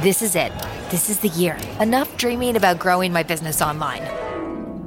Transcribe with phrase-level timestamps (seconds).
[0.00, 0.52] This is it.
[0.90, 1.58] This is the year.
[1.80, 4.02] Enough dreaming about growing my business online.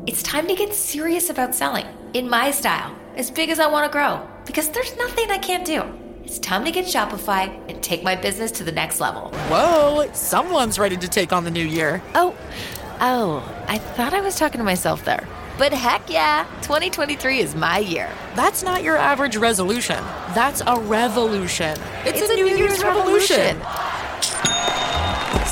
[0.07, 3.85] It's time to get serious about selling in my style, as big as I want
[3.85, 5.83] to grow, because there's nothing I can't do.
[6.23, 9.31] It's time to get Shopify and take my business to the next level.
[9.49, 12.01] Whoa, someone's ready to take on the new year.
[12.15, 12.33] Oh,
[13.01, 15.27] oh, I thought I was talking to myself there.
[15.57, 18.09] But heck yeah, 2023 is my year.
[18.35, 19.97] That's not your average resolution.
[20.33, 21.77] That's a revolution.
[22.05, 23.61] It's, a, New, Year's, revolution.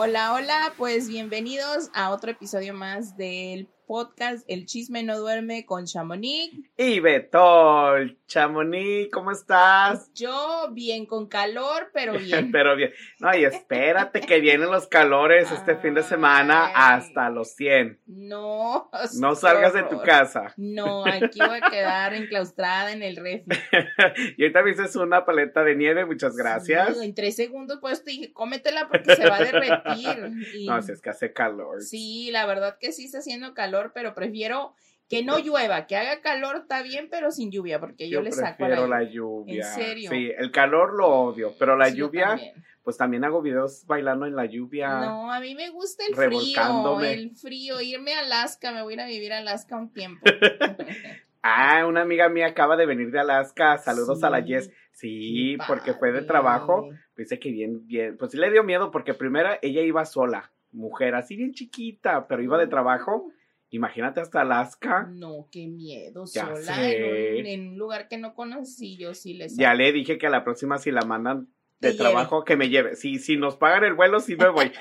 [0.00, 5.86] Hola, hola, pues bienvenidos a otro episodio más del podcast El chisme no duerme con
[5.86, 6.54] Chamonix.
[6.76, 10.12] Y Betol, Chamonix, ¿cómo estás?
[10.14, 12.52] Yo bien con calor, pero bien.
[12.52, 12.92] pero bien.
[13.18, 17.98] No, y espérate que vienen los calores este fin de semana hasta los 100.
[18.06, 18.90] No.
[19.18, 20.52] No salgas de tu casa.
[20.58, 23.46] No, aquí voy a quedar enclaustrada en el refri.
[24.36, 26.94] y ahorita me dices una paleta de nieve, muchas gracias.
[26.98, 30.30] Sí, en tres segundos, pues te dije, cómetela porque se va a derretir.
[30.54, 31.80] Y- No, si es que hace calor.
[31.82, 34.74] Sí, la verdad que sí está haciendo calor, pero prefiero
[35.08, 38.64] que no llueva, que haga calor está bien, pero sin lluvia, porque yo, le saco
[38.64, 39.66] a la prefiero la lluvia.
[39.66, 40.10] ¿En serio?
[40.10, 42.64] Sí, el calor lo odio, pero la Sí, lluvia, también.
[42.82, 45.00] pues también hago videos bailando en la lluvia.
[45.00, 48.96] No, a mí me gusta el frío, el frío, irme a Alaska, me voy a
[48.96, 50.20] ir a vivir a Alaska un tiempo.
[51.40, 53.78] Ah, una amiga mía acaba de venir de Alaska.
[53.78, 54.42] Saludos a la.
[54.42, 54.70] Jess.
[54.92, 56.88] Sí, porque fue de trabajo.
[57.16, 58.16] Dice que bien, bien.
[58.18, 62.42] Pues sí le dio miedo porque primero ella iba sola, mujer, así bien chiquita, pero
[62.42, 63.30] iba de trabajo.
[63.70, 65.06] Imagínate hasta Alaska.
[65.10, 69.34] No, qué miedo, Ya sola en un, en un lugar que no conocí, yo sí
[69.34, 71.48] les Ya le dije que a la próxima si la mandan
[71.80, 71.98] de lleve.
[72.02, 72.96] trabajo que me lleve.
[72.96, 74.72] Sí, si nos pagan el vuelo, sí me voy.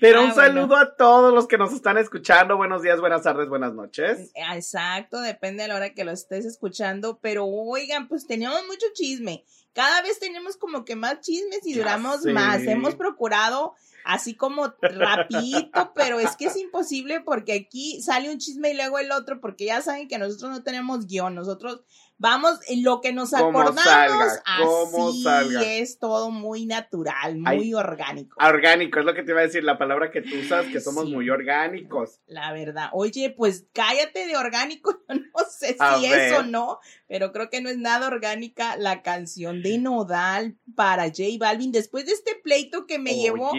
[0.00, 2.56] Pero Ah, un saludo a todos los que nos están escuchando.
[2.56, 4.32] Buenos días, buenas tardes, buenas noches.
[4.44, 8.86] Ah, Exacto, depende de la hora que lo estés escuchando, pero oigan, pues tenemos mucho
[8.92, 9.44] chisme.
[9.72, 12.32] Cada vez tenemos como que más chismes y Ya duramos sé.
[12.32, 12.62] más.
[12.66, 18.70] Hemos procurado así como rapidito, pero es que es imposible porque aquí sale un chisme
[18.70, 21.82] y luego el otro, porque ya saben que nosotros no tenemos guion, nosotros
[22.18, 25.62] vamos lo que nos acordamos, salga, así salga.
[25.74, 27.74] es todo muy natural, muy Ay.
[27.74, 28.36] orgánico.
[28.42, 31.06] Orgánico, es lo que te iba a decir, la palabra que tú usas, que somos
[31.06, 31.12] Sí.
[31.14, 32.20] muy orgánicos.
[32.26, 32.88] La verdad.
[32.92, 34.92] Oye, pues cállate de orgánico.
[35.08, 36.32] Yo no sé A si ver.
[36.32, 41.04] es o no, pero creo que no es nada orgánica la canción de Nodal para
[41.08, 41.72] J Balvin.
[41.72, 43.52] Después de este pleito que me llevó,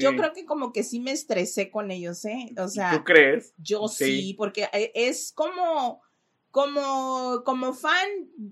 [0.00, 2.52] yo creo que como que sí me estresé con ellos, ¿eh?
[2.58, 3.54] O sea, ¿Tú crees?
[3.58, 4.34] yo sí, Sí.
[4.36, 6.02] porque eh, es como,
[6.52, 8.06] como, como fan,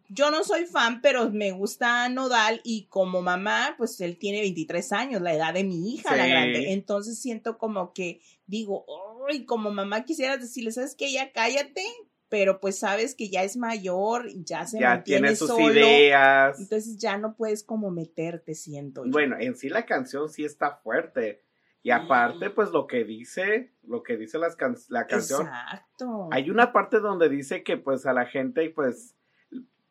[0.09, 4.93] yo no soy fan, pero me gusta Nodal y como mamá, pues él tiene 23
[4.93, 6.73] años, la edad de mi hija, la grande.
[6.73, 8.87] Entonces siento como que digo,
[9.29, 11.13] ay, como mamá quisieras decirle, ¿sabes qué?
[11.13, 11.85] Ya cállate,
[12.31, 15.71] pero pues sabes que ya es mayor, ya se Ya mantiene tiene sus solo.
[15.71, 16.59] ideas.
[16.59, 19.05] Entonces ya no puedes como meterte, siento.
[19.05, 19.11] yo.
[19.11, 21.43] Bueno, en sí la canción sí está fuerte.
[21.83, 26.29] Y aparte, pues lo que dice, lo que dice las can- la canción, Exacto.
[26.31, 29.17] hay una parte donde dice que pues a la gente, pues,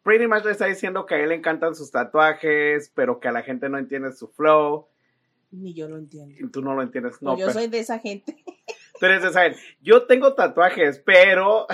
[0.03, 3.31] pretty much le está diciendo que a él le encantan sus tatuajes, pero que a
[3.31, 4.87] la gente no entiende su flow.
[5.51, 6.33] Ni yo lo entiendo.
[6.39, 8.43] Y tú no lo entiendes, no, yo pero soy de esa gente.
[8.99, 9.59] tú eres de esa gente.
[9.81, 11.67] Yo tengo tatuajes, pero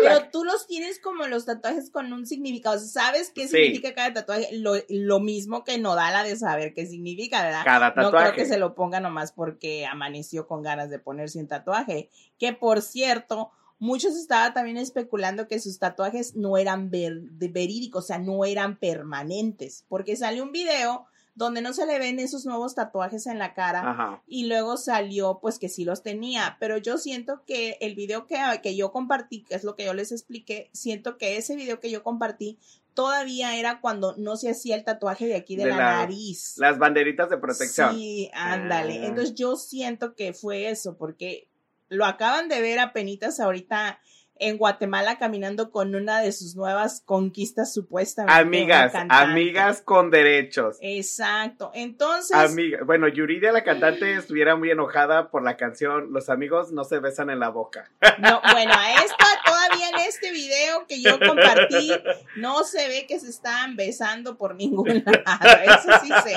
[0.00, 2.78] Pero tú los tienes como los tatuajes con un significado.
[2.78, 3.56] ¿Sabes qué Sí.
[3.56, 4.48] significa cada tatuaje?
[4.52, 7.62] Lo, lo mismo que Nodala de saber qué significa, ¿verdad?
[7.64, 8.32] cada No creo tatuaje.
[8.36, 12.10] que se lo ponga nomás porque amaneció con ganas de ponerse un tatuaje.
[12.38, 18.06] Que por cierto, muchos estaban también especulando que sus tatuajes no eran ver- verídicos, o
[18.06, 19.84] sea, no eran permanentes.
[19.88, 23.88] Porque salió un video donde no se le ven esos nuevos tatuajes en la cara.
[23.90, 24.22] Ajá.
[24.26, 28.38] y luego salió pues que sí los tenía, pero yo siento que el video que,
[28.62, 31.90] que yo compartí, que es lo que yo les expliqué, siento que ese video que
[31.90, 32.58] yo compartí
[32.94, 36.54] todavía era cuando no se hacía el tatuaje de aquí de, De la, la- nariz.
[36.56, 37.94] Las banderitas de protección.
[37.94, 39.00] Sí, ándale.
[39.02, 39.06] Ah.
[39.06, 41.50] Entonces yo siento que fue eso, porque
[41.88, 44.00] lo acaban de ver a penitas ahorita
[44.38, 48.38] en Guatemala caminando con una de sus nuevas conquistas supuestamente.
[48.38, 50.76] Amigas, amigas con derechos.
[50.80, 51.70] Exacto.
[51.74, 56.84] Entonces, Amiga, bueno, Yuridia, la cantante, estuviera muy enojada por la canción Los amigos no
[56.84, 57.90] se besan en la boca.
[58.18, 61.92] no, bueno, a esta todavía en este video que yo compartí,
[62.36, 65.62] no se ve que se estaban besando por ningún lado.
[65.64, 66.36] Eso sí sé.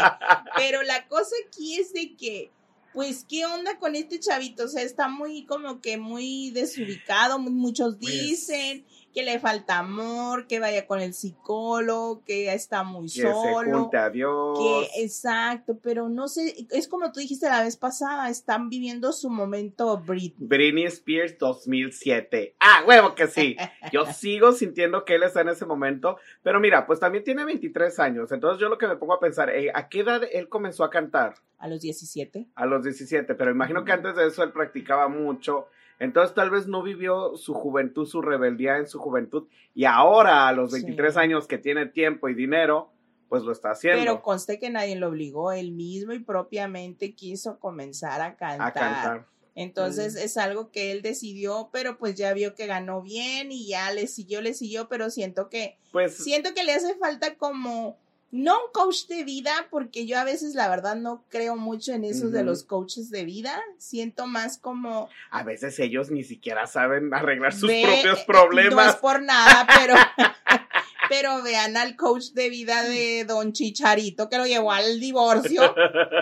[0.55, 2.51] Pero la cosa aquí es de que,
[2.94, 4.65] pues, ¿qué onda con este chavito?
[4.65, 7.39] O sea, está muy, como que muy desubicado.
[7.39, 8.86] mu- Muchos Pues dicen
[9.19, 13.89] que le falta amor, que vaya con el psicólogo, que está muy Que se solo.
[13.94, 14.57] a Dios.
[14.57, 19.30] Que, exacto, pero no sé, es como tú dijiste la vez pasada, están viviendo su
[19.30, 20.48] momento Britney.
[20.48, 22.56] Britney Spears 2007.
[22.62, 23.57] Ah, huevo que sí.
[23.92, 26.18] Yo sigo sintiendo que él está en ese momento.
[26.42, 28.31] Pero mira, pues también tiene 23 años.
[28.31, 30.89] Entonces yo lo que me pongo a pensar, eh, ¿a qué edad él comenzó a
[30.89, 31.36] cantar?
[31.57, 32.48] A los 17.
[32.56, 33.36] A los 17.
[33.36, 35.68] Pero imagino que antes de eso él practicaba mucho.
[35.99, 39.47] Entonces tal vez no vivió su juventud, su rebeldía en su juventud.
[39.75, 40.81] Y ahora, a los Sí.
[40.81, 42.91] 23 años que tiene tiempo y dinero,
[43.27, 43.99] pues lo está haciendo.
[44.01, 48.67] Pero conste que nadie lo obligó, él mismo y propiamente quiso comenzar a cantar.
[48.67, 49.25] a cantar.
[49.55, 50.17] Entonces Mm.
[50.19, 54.07] es algo que él decidió, pero pues ya vio que ganó bien y ya le
[54.07, 57.97] siguió, le siguió, pero siento que, Pues siento que le hace falta como,
[58.31, 62.03] no un coach de vida, porque yo a veces la verdad no creo mucho en
[62.03, 62.47] esos de Ujú.
[62.49, 65.09] los coaches de vida, siento más como...
[65.31, 68.95] a veces ellos ni siquiera saben arreglar sus Ve, propios eh, No es problemas.
[68.97, 69.95] por nada, pero,
[71.09, 75.63] pero vean al coach de vida de Don Chicharito que lo llevó al divorcio.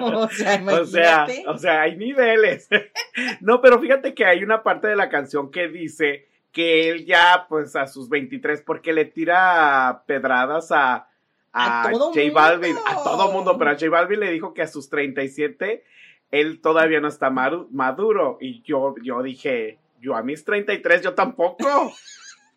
[0.01, 1.43] O sea, O sea, imagínate.
[1.47, 2.69] o sea, hay niveles.
[3.41, 7.45] no, pero fíjate que hay una parte de la canción que dice que él ya,
[7.49, 11.07] pues a sus 23, porque le tira pedradas a,
[11.51, 12.33] a, A todo J mundo.
[12.33, 15.83] Balvin, a todo mundo, pero a J Balvin le dijo que a sus 37
[16.31, 18.37] él todavía no está maduro.
[18.41, 21.93] Y yo, yo dije, yo a mis 33 yo tampoco.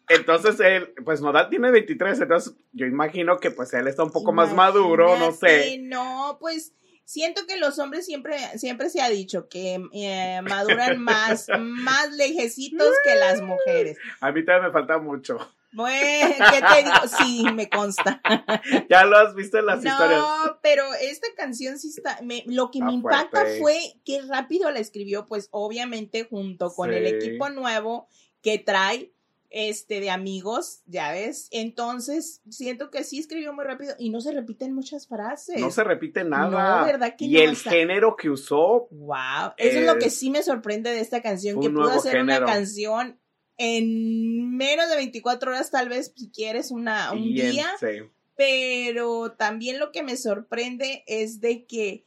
[0.09, 4.33] Entonces él, pues Nodal tiene 23, entonces yo imagino que pues él está un poco
[4.33, 5.79] más maduro, no sé.
[5.79, 11.47] No, pues siento que los hombres siempre, siempre se ha dicho que eh, maduran más,
[11.61, 13.99] más lejecitos que las mujeres.
[14.21, 15.39] A mí también me falta mucho.
[15.73, 16.97] Bueno, ¿qué te digo?
[17.19, 18.21] Sí, me consta.
[18.91, 20.25] Ya lo has visto en las no, historias.
[20.63, 22.19] pero esta canción sí está.
[22.23, 23.61] me- lo que me impacta fuerte.
[23.61, 28.09] fue que rápido la escribió, pues obviamente junto con el equipo nuevo
[28.43, 29.13] que trae.
[29.53, 31.49] Este de amigos, ya ves.
[31.51, 35.61] Entonces, siento que sí escribió muy rápido y no se repiten muchas frases.
[35.61, 36.79] No se repite nada.
[36.83, 37.41] No, ¿verdad que y no?
[37.41, 41.21] el Está- género que usó, Wow, eso es lo que sí me sorprende de esta
[41.21, 42.45] canción, que pudo hacer género.
[42.45, 43.20] una canción
[43.63, 48.09] en menos de 24 horas, tal vez, si quieres, una, un día sí.
[48.35, 52.07] pero también lo que me sorprende es de que,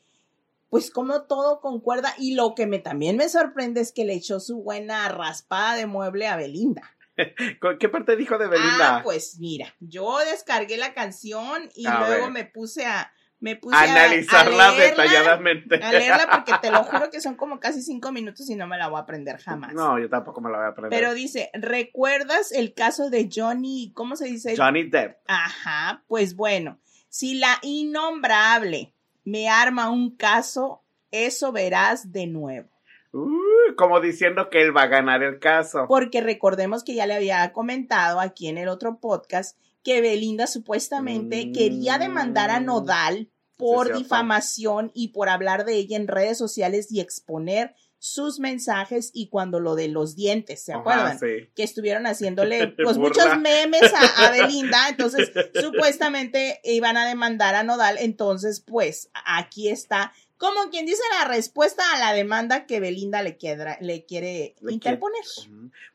[0.71, 4.39] pues como todo concuerda, y lo que me también me sorprende es que le echó
[4.39, 6.81] su buena raspada de mueble a Belinda.
[7.61, 8.97] ¿Con ¿Qué parte dijo de Belinda?
[8.97, 12.31] Ah, pues mira, yo descargué la canción y A luego ver.
[12.31, 15.75] me puse a, me puse a- a Analizarla leerla, detalladamente.
[15.83, 18.77] A leerla porque te lo juro que son como casi cinco minutos y no me
[18.77, 19.73] la voy a aprender jamás.
[19.73, 20.97] No, yo tampoco me la voy a aprender.
[20.97, 24.55] Pero dice, ¿recuerdas el caso de Johnny, ¿cómo se dice?
[24.55, 25.17] Johnny Depp.
[25.27, 26.79] Ajá, pues bueno,
[27.09, 28.93] si la innombrable
[29.25, 32.69] me arma un caso, eso verás de nuevo.
[33.11, 35.85] Uh, como diciendo que él va a ganar el caso.
[35.87, 41.45] Porque recordemos que ya le había comentado aquí en el otro podcast que Belinda supuestamente
[41.47, 41.51] Mm.
[41.53, 46.99] quería demandar a Nodal por difamación y por hablar de ella en redes sociales y
[46.99, 51.19] exponer sus mensajes y cuando lo de los dientes, ¿se Ajá, acuerdan?
[51.19, 51.49] sí.
[51.55, 55.31] que estuvieron haciéndole pues muchos memes a, a Belinda, entonces
[55.61, 61.81] supuestamente iban a demandar a Nodal, entonces pues aquí está, como quien dice la respuesta
[61.95, 65.21] a la demanda que Belinda le, quiera- le quiere Le interponer.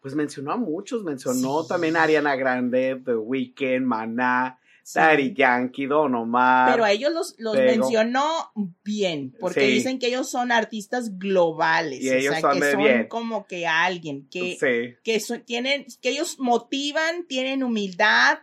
[0.01, 1.69] Pues mencionó a muchos, mencionó Sí.
[1.69, 4.59] también a Ariana Grande, The Weeknd, Maná.
[4.95, 6.71] Daddy Yankee, Don Omar.
[6.73, 8.53] Pero a ellos los, los mencionó
[8.85, 9.67] bien, porque Sí.
[9.75, 13.09] dicen que ellos son artistas globales, Y o ellos sea, son que de son bien.
[13.09, 14.97] como que alguien, que, Sí.
[15.05, 18.39] que tienen, que ellos motivan, tienen humildad,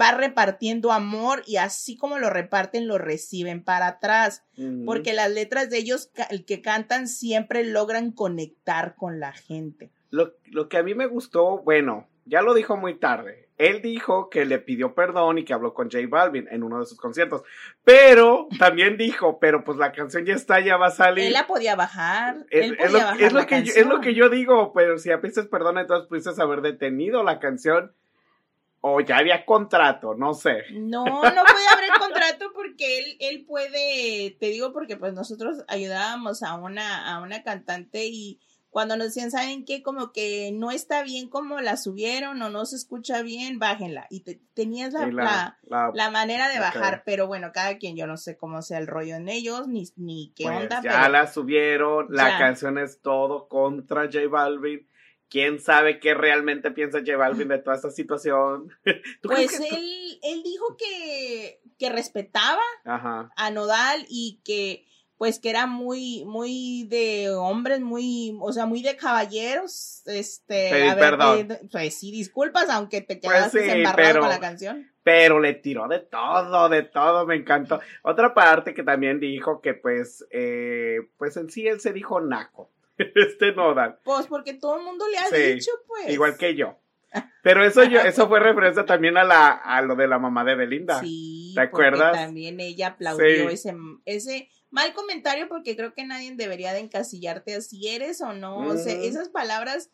[0.00, 4.44] va repartiendo amor y así como lo reparten, lo reciben para atrás.
[4.84, 9.90] Porque las letras de ellos el que cantan siempre logran conectar con la gente.
[10.10, 13.47] Lo, lo que a mí me gustó, bueno, ya lo dijo muy tarde.
[13.58, 16.86] Él dijo que le pidió perdón y que habló con J Balvin en uno de
[16.86, 17.42] sus conciertos.
[17.84, 21.26] Pero también dijo, pero pues la canción ya está, ya va a salir.
[21.26, 22.46] Él la podía bajar.
[22.50, 23.88] Es, él es podía lo, bajar es lo la que yo, es canción.
[23.88, 27.92] lo que yo digo, pero si ya pides perdón, entonces pudiste haber detenido la canción
[28.80, 30.62] o ya había contrato, no sé.
[30.72, 36.44] No, no puede haber contrato porque él, él puede, te digo porque pues nosotros ayudábamos
[36.44, 38.38] a una, a una cantante y
[38.70, 39.82] cuando nos decían, ¿saben qué?
[39.82, 44.06] Como que no está bien como la subieron o no se escucha bien, bájenla.
[44.10, 47.96] Y te, tenías la, Y la, la- la manera de bajar, pero bueno, cada quien,
[47.96, 50.90] yo no sé cómo sea el rollo en ellos, ni, ni qué pues, onda, ya
[50.90, 52.38] pero la subieron, la Ya.
[52.38, 54.86] canción es todo contra J Balvin.
[55.30, 58.70] ¿Quién sabe qué realmente piensa J Balvin de toda esta situación?
[59.22, 63.30] ¿Tú crees pues él, él dijo que, que respetaba Ajá.
[63.36, 64.86] a Nodal y que
[65.18, 70.94] pues que era muy, muy de hombres, muy, o sea, muy de caballeros, este, a
[70.94, 71.50] ver, perdón.
[71.50, 74.90] eh, pues sí, disculpas, aunque te Pues quedaste sí, embarrado pero- con la canción.
[75.02, 77.80] pero le tiró de todo, de todo, me encantó.
[78.02, 82.70] Otra parte que también dijo que pues, eh, pues en sí él se dijo naco,
[82.98, 86.10] este Nodal, Pues porque todo el mundo le ha Sí, dicho, pues.
[86.10, 86.78] igual que yo.
[87.42, 90.54] Pero eso yo, eso fue referencia también a la, a lo de la mamá de
[90.54, 91.00] Belinda.
[91.00, 92.12] Sí, ¿Te porque acuerdas?
[92.12, 98.20] también ella aplaudió ese mal comentario porque creo que nadie debería de encasillarte así eres
[98.20, 98.58] o no.
[98.58, 99.04] O sea, Ujú.
[99.04, 99.90] esas palabras,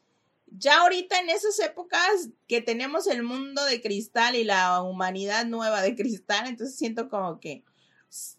[0.46, 5.82] ya ahorita en esas épocas que tenemos el mundo de cristal y la humanidad nueva
[5.82, 7.64] de cristal, entonces siento como que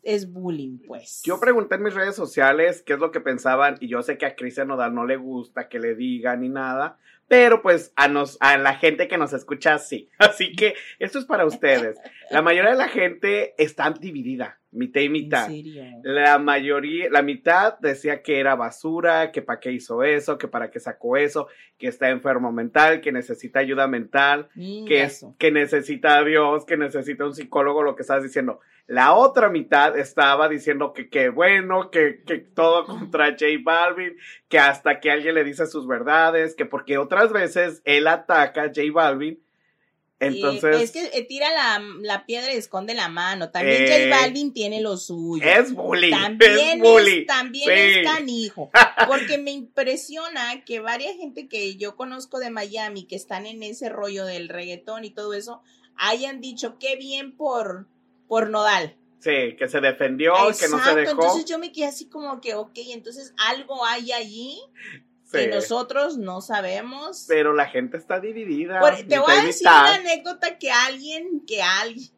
[0.03, 1.21] es bullying, pues.
[1.25, 4.25] Yo pregunté en mis redes sociales qué es lo que pensaban y yo sé que
[4.25, 8.37] a Cristian Nodal no le gusta que le digan ni nada, pero pues a nos
[8.39, 10.09] a la gente que nos escucha sí.
[10.17, 11.97] Así que esto es para ustedes.
[12.29, 15.49] La mayoría de la gente está dividida, mitad y mitad.
[16.03, 20.69] La mayoría, la mitad decía que era basura, que para qué hizo eso, que para
[20.69, 26.17] qué sacó eso, que está enfermo mental, que necesita ayuda mental, que, es, que necesita
[26.17, 28.59] a Dios, que necesita un psicólogo, lo que estás diciendo.
[28.87, 34.15] La otra mitad estaba diciendo que qué bueno, que, que todo contra J Balvin,
[34.47, 38.67] que hasta que alguien le dice sus verdades, que porque otras veces él ataca a
[38.67, 39.44] J Balvin.
[40.27, 43.49] Entonces, Eh, es que eh, tira la, la piedra y esconde la mano.
[43.51, 45.43] También Eh, J Balvin tiene lo suyo.
[45.45, 47.21] es bullying, También, es bullying.
[47.21, 47.99] es, también Sí.
[47.99, 48.69] es canijo.
[49.07, 53.89] Porque me impresiona que varias gente que yo conozco de Miami que están en ese
[53.89, 55.61] rollo del reggaetón y todo eso
[55.97, 57.87] hayan dicho qué bien por,
[58.27, 58.95] por Nodal.
[59.19, 61.11] Sí, que se defendió, que no se Exacto, dejó.
[61.13, 64.59] entonces yo me quedé así como que, ok, entonces algo hay allí
[65.31, 65.47] que Sí.
[65.47, 67.25] nosotros no sabemos.
[67.27, 68.79] Pero la gente está dividida.
[68.79, 69.81] Por- te voy a decir mitad.
[69.83, 72.09] una anécdota que alguien, que alguien,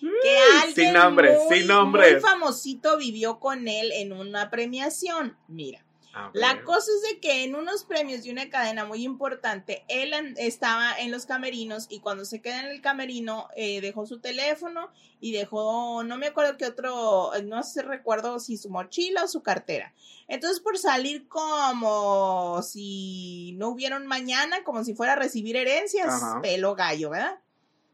[0.00, 2.12] que Mm, alguien sin nombres, muy, sin nombres.
[2.12, 5.36] muy famosito vivió con él en una premiación.
[5.48, 5.84] Mira,
[6.32, 6.64] la ver.
[6.64, 11.10] cosa es de que en unos premios de una cadena muy importante, él estaba en
[11.10, 14.90] los camerinos y cuando se queda en el camerino eh, dejó su teléfono
[15.20, 19.42] y dejó, no me acuerdo qué otro, no sé, recuerdo si su mochila o su
[19.42, 19.94] cartera.
[20.26, 26.08] Entonces por salir como si no hubiera un mañana, como si fuera a recibir herencias,
[26.08, 26.40] Ajá.
[26.42, 27.38] pelo gallo, ¿verdad?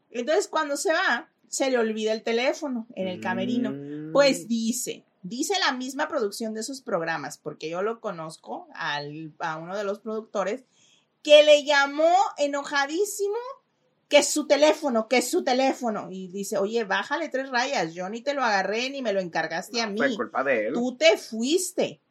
[0.09, 3.71] Entonces cuando se va, se le olvida el teléfono en el camerino.
[3.71, 4.11] Mm.
[4.11, 9.57] Pues dice, dice la misma producción de esos programas, porque yo lo conozco al, a
[9.57, 10.63] uno de los productores,
[11.23, 13.37] que le llamó enojadísimo
[14.07, 16.07] que es su teléfono, que es su teléfono.
[16.11, 19.81] Y dice, oye, bájale tres rayas, yo ni te lo agarré ni me lo encargaste
[19.81, 19.97] a mí.
[19.97, 20.73] Fue culpa de él.
[20.73, 22.01] Tú te fuiste.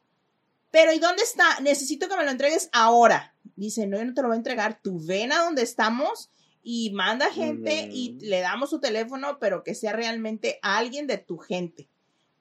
[0.70, 1.60] Pero ¿y dónde está?
[1.60, 3.34] Necesito que me lo entregues ahora.
[3.56, 4.78] Dice, no, yo no te lo voy a entregar.
[4.82, 6.30] Tú ven a donde estamos
[6.62, 11.38] y manda gente y le damos su teléfono, pero que sea realmente alguien de tu
[11.38, 11.88] gente.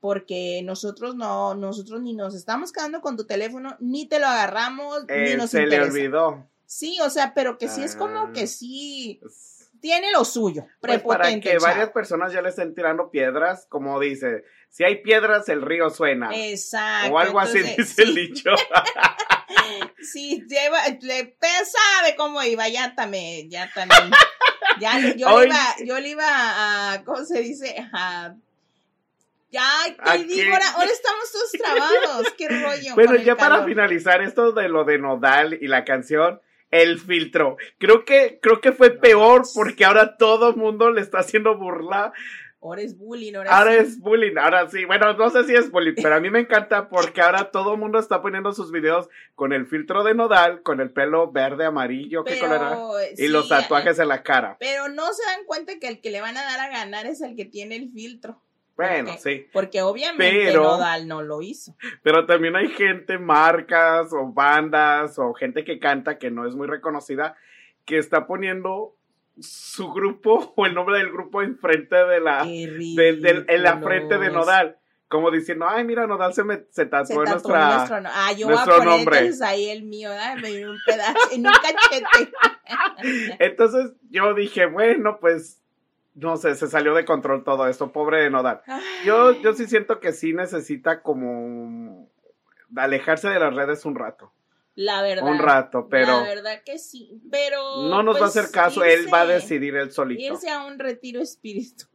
[0.05, 5.05] Porque nosotros no, nosotros ni nos estamos quedando con tu teléfono, ni te lo agarramos,
[5.09, 6.47] ni Eh, nos se le olvidó.
[6.67, 8.31] Sí, o sea, pero que sí es como Ah.
[8.31, 9.19] que sí
[9.81, 10.67] tiene lo suyo.
[10.79, 11.63] Pues para que chavo.
[11.65, 16.29] varias personas ya le estén tirando piedras, como dice, si hay piedras el río suena.
[16.31, 17.11] Exacto.
[17.15, 18.51] o algo así dice el dicho.
[19.99, 24.11] Sí, lleva, le sabe cómo iba, ya también, ya también.
[24.79, 26.25] Ya, yo, le iba, yo le iba
[26.93, 27.75] a, ¿cómo se dice?
[27.91, 28.35] A,
[29.55, 32.95] ya, ¿A te digo, ahora, ahora estamos todos trabados, qué rollo.
[32.95, 33.69] bueno, ya para calor.
[33.69, 37.57] finalizar esto de lo de Nodal y la canción, el filtro.
[37.77, 42.11] Creo que, creo que fue peor porque ahora todo el mundo le está haciendo burla.
[42.61, 43.77] Ahora es bullying, ahora, Ahora sí.
[43.77, 44.85] es bullying, ahora sí.
[44.85, 47.79] Bueno, no sé si es bullying, pero a mí me encanta porque ahora todo el
[47.79, 52.23] mundo está poniendo sus videos con el filtro de Nodal, con el pelo verde, amarillo,
[52.23, 52.69] qué color era?
[52.71, 54.57] Pero, Y sí, los tatuajes en la cara.
[54.59, 57.21] Pero no se dan cuenta que el que le van a dar a ganar es
[57.21, 58.41] el que tiene el filtro.
[58.75, 59.47] Bueno, sí.
[59.53, 61.75] Porque obviamente Pero- Nodal no lo hizo.
[62.03, 66.67] Pero también hay gente, marcas o bandas o gente que canta que no es muy
[66.67, 67.35] reconocida,
[67.85, 68.95] que está poniendo
[69.39, 73.79] su grupo o el nombre del grupo enfrente de la, Qué de- del- en la
[73.79, 74.77] frente de Nodal.
[75.07, 77.77] Como diciendo, ay, mira, Nodal se, me, se Se tatuó en tatuó nuestra...
[77.97, 79.17] nuestro Ah, yo nuestro voy a poner nombre.
[79.19, 80.35] entonces ahí el mío, ¿verdad?
[80.41, 82.33] Me dio un pedazo, en un cachete.
[83.39, 85.61] Entonces yo dije, bueno, pues
[86.15, 88.61] no sé, se salió de control todo esto, pobre de Nodal.
[89.05, 92.09] Yo, yo sí siento que sí necesita como
[92.75, 94.31] alejarse de las redes un rato.
[94.75, 95.31] La verdad.
[95.31, 96.21] Un rato, pero.
[96.21, 97.83] La verdad que sí, pero.
[97.83, 100.21] No nos va a pues, hacer caso, él va a decidir él solito.
[100.21, 101.85] Irse a un retiro espíritu.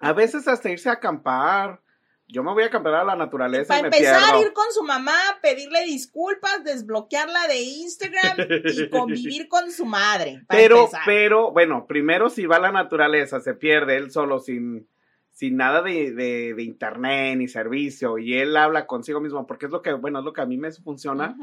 [0.00, 1.80] A veces hasta irse a acampar.
[2.30, 4.42] Yo me voy a acampar a la naturaleza Para y me empezar, pierdo.
[4.46, 10.42] ir con su mamá, pedirle disculpas, desbloquearla de Instagram y convivir con su madre.
[10.48, 11.00] Pero, empezar.
[11.06, 14.86] pero, bueno, primero si va a la naturaleza, se pierde él solo sin,
[15.30, 19.72] sin nada de, de- de internet ni servicio y él habla consigo mismo, porque es
[19.72, 21.34] lo que, bueno, es lo que a mí me funciona.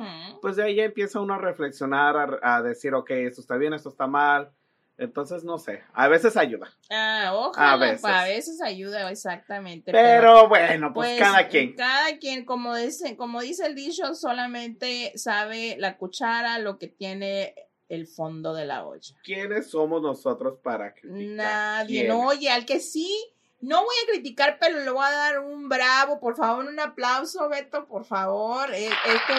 [0.41, 3.73] Pues de ahí ya empieza uno a reflexionar, a, a decir, ok, esto está bien,
[3.73, 4.51] esto está mal.
[4.97, 6.71] Entonces, no sé, a veces ayuda.
[6.89, 8.05] Ah, ojalá, A veces.
[8.05, 9.91] a veces ayuda, exactamente.
[9.91, 11.75] Pero bueno, pues, pues, cada quien.
[11.75, 17.55] Cada quien, como dice, como dice el dicho, solamente sabe la cuchara lo que tiene
[17.89, 19.13] el fondo de la olla.
[19.23, 21.35] ¿Quiénes somos nosotros para criticar?
[21.35, 22.09] Nadie, ¿Quiénes?
[22.17, 23.13] no, oye, al que sí,
[23.59, 27.49] no voy a criticar, pero le voy a dar un bravo, por favor, un aplauso,
[27.49, 28.73] Beto, por favor.
[28.73, 29.33] Eh, Este,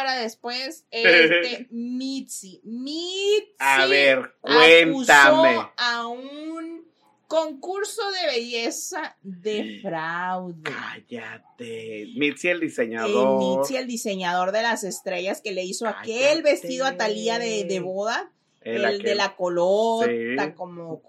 [0.00, 5.48] hora después, este, Mitzi, Mitzi A ver, cuéntame.
[5.50, 6.84] acusó a un
[7.26, 10.62] concurso de belleza de fraude.
[10.62, 12.08] Cállate.
[12.16, 13.38] Mitzi el diseñador.
[13.38, 17.80] Mitzi, el diseñador de las estrellas, que le hizo aquel vestido a Talía de, de
[17.80, 20.52] boda, el de la colota, Sí.
[20.56, 21.02] como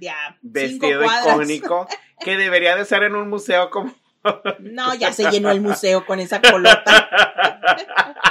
[0.00, 1.86] ya vestido icónico
[2.24, 3.94] que debería de ser en un museo como
[4.58, 7.08] No, ya se llenó el museo con esa colota.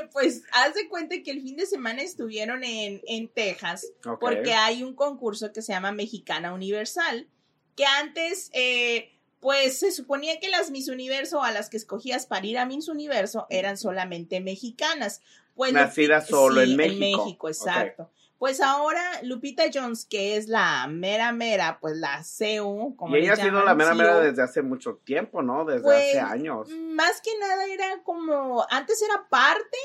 [0.00, 3.86] Oye, pues haz de cuenta que el fin de semana estuvieron en, en Texas
[4.20, 7.28] porque hay un concurso que se llama Mexicana Universal,
[7.76, 12.46] que antes, eh, pues se suponía que las Miss Universo a las que escogías para
[12.46, 15.20] ir a Miss Universo eran solamente mexicanas.
[15.54, 16.94] Pues Nacidas Lupi- solo en México.
[16.94, 18.10] En México, exacto.
[18.42, 23.34] Pues ahora Lupita Jones, que es la mera mera, pues la CEO, como y ella
[23.34, 25.64] ha sido la mera mera desde hace mucho tiempo, ¿no?
[25.64, 26.68] Desde Pues, hace años.
[26.68, 29.78] más que nada era como, antes era parte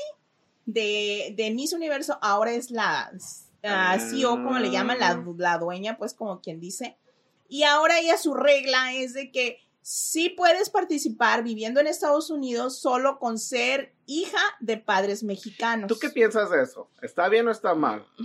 [0.66, 3.12] de, de Miss Universo, ahora es la
[3.62, 6.98] ah, CEO, como le llaman, la, la dueña, pues como quien dice.
[7.48, 12.80] Y ahora ella su regla es de que sí puedes participar viviendo en Estados Unidos
[12.80, 15.86] solo con ser hija de padres mexicanos.
[15.86, 16.90] ¿Tú qué piensas de eso?
[17.02, 18.04] ¿Está bien o está mal?
[18.16, 18.24] Pues,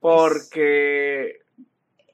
[0.00, 1.38] Porque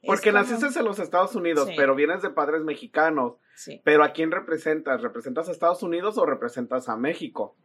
[0.05, 1.73] porque como- naciste en los Estados Unidos, Sí.
[1.75, 3.33] pero vienes de padres mexicanos.
[3.55, 5.01] Sí, Pero ¿a quién representas?
[5.01, 7.55] ¿Representas a Estados Unidos o representas a México?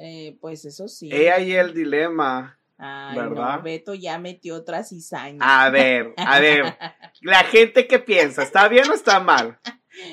[0.00, 1.10] eh, pues eso sí.
[1.12, 2.56] He ahí el dilema.
[2.78, 3.56] Ay, ¿verdad?
[3.56, 5.38] no, Beto ya metió otra cizaña.
[5.40, 6.62] A ver, a ver.
[7.22, 9.58] La gente que piensa, ¿está bien o está mal?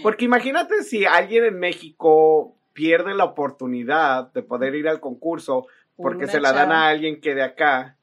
[0.02, 5.62] Porque imagínate si alguien en México pierde la oportunidad de poder ir al concurso
[5.96, 6.82] Por porque una se la dan chava.
[6.84, 7.98] a alguien que de acá,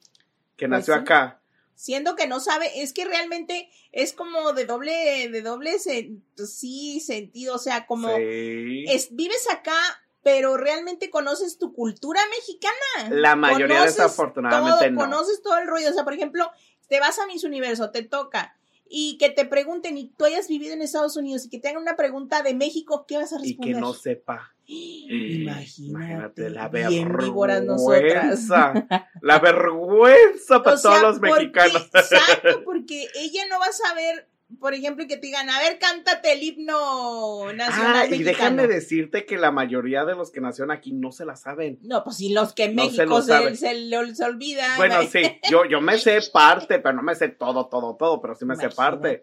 [0.57, 1.01] que Pues nació sí.
[1.01, 1.39] acá.
[1.75, 7.01] siendo que no sabe, es que realmente es como de doble, de doble sen- sí,
[7.01, 8.85] sentido, o sea, como Sí.
[8.89, 9.75] es, vives acá,
[10.23, 13.11] pero realmente conoces tu cultura mexicana.
[13.11, 15.01] La mayoría Conoces desafortunadamente todo, no.
[15.01, 16.49] Conoces todo el rollo, o sea, por ejemplo,
[16.89, 18.57] te vas a Miss Universo, te toca,
[18.95, 21.81] y que te pregunten, y tú hayas vivido en Estados Unidos, y que te hagan
[21.81, 23.75] una pregunta de México, ¿qué vas a y responder?
[23.77, 24.55] que no sepa.
[24.67, 28.73] Imagínate, la vergüenza.
[29.21, 31.91] La vergüenza para O sea, todos los porque- mexicanos.
[31.95, 34.29] Exacto, porque ella no va a saber,
[34.61, 39.25] por ejemplo, que te digan, a ver, cántate el himno nacional Ah, y déjame decirte
[39.27, 41.79] que la mayoría de los que nacieron aquí no se la saben.
[41.83, 44.77] No, pues si los que en No se México lo se, se, le- se olvidan.
[44.77, 48.35] Bueno, sí, yo, yo me sé parte, pero no me sé todo, todo, todo, pero
[48.35, 49.23] sí me sé parte.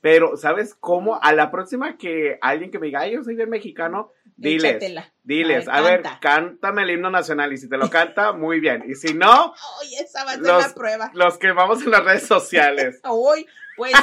[0.00, 1.18] Pero, ¿sabes cómo?
[1.20, 5.12] A la próxima que alguien que me diga, ay, yo soy bien mexicano, diles, échatela.
[5.24, 8.84] diles, A a ver, cántame el himno nacional y si te lo canta, muy bien.
[8.88, 11.10] Y si no, Ay, esa va a ser Los- la prueba.
[11.14, 13.00] los que vamos en las redes sociales.
[13.04, 13.44] Hoy,
[13.78, 13.94] pues,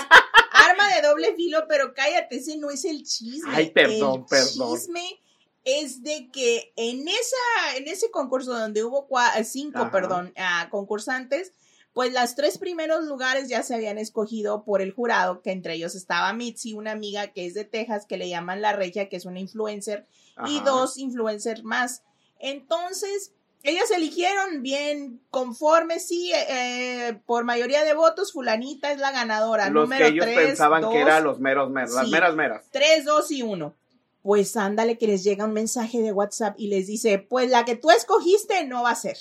[0.52, 3.52] arma de doble filo, pero cállate, ese no es el chisme.
[3.54, 4.76] Ay, perdón, el perdón.
[4.76, 5.20] chisme
[5.64, 9.92] es de que en esa, en ese concurso donde hubo cua- cinco, Ajá.
[9.92, 11.52] perdón, ah, concursantes,
[11.94, 15.96] pues las tres primeros lugares ya se habían escogido por el jurado, que entre ellos
[15.96, 19.26] estaba Mitzi, una amiga que es de Texas, que le llaman La Regia, que es
[19.26, 20.06] una influencer,
[20.46, 22.04] y dos influencers más.
[22.40, 23.32] Entonces,
[23.66, 29.70] ellas eligieron bien conforme, sí, eh, eh, por mayoría de votos, fulanita es la ganadora.
[29.70, 32.66] Los número que ellos 3, pensaban que eran los meros meros, las meras meras.
[32.72, 33.76] 3, 2 y 1.
[34.22, 37.76] Pues ándale que les llega un mensaje de WhatsApp y les dice, pues la que
[37.76, 39.18] tú escogiste no va a ser.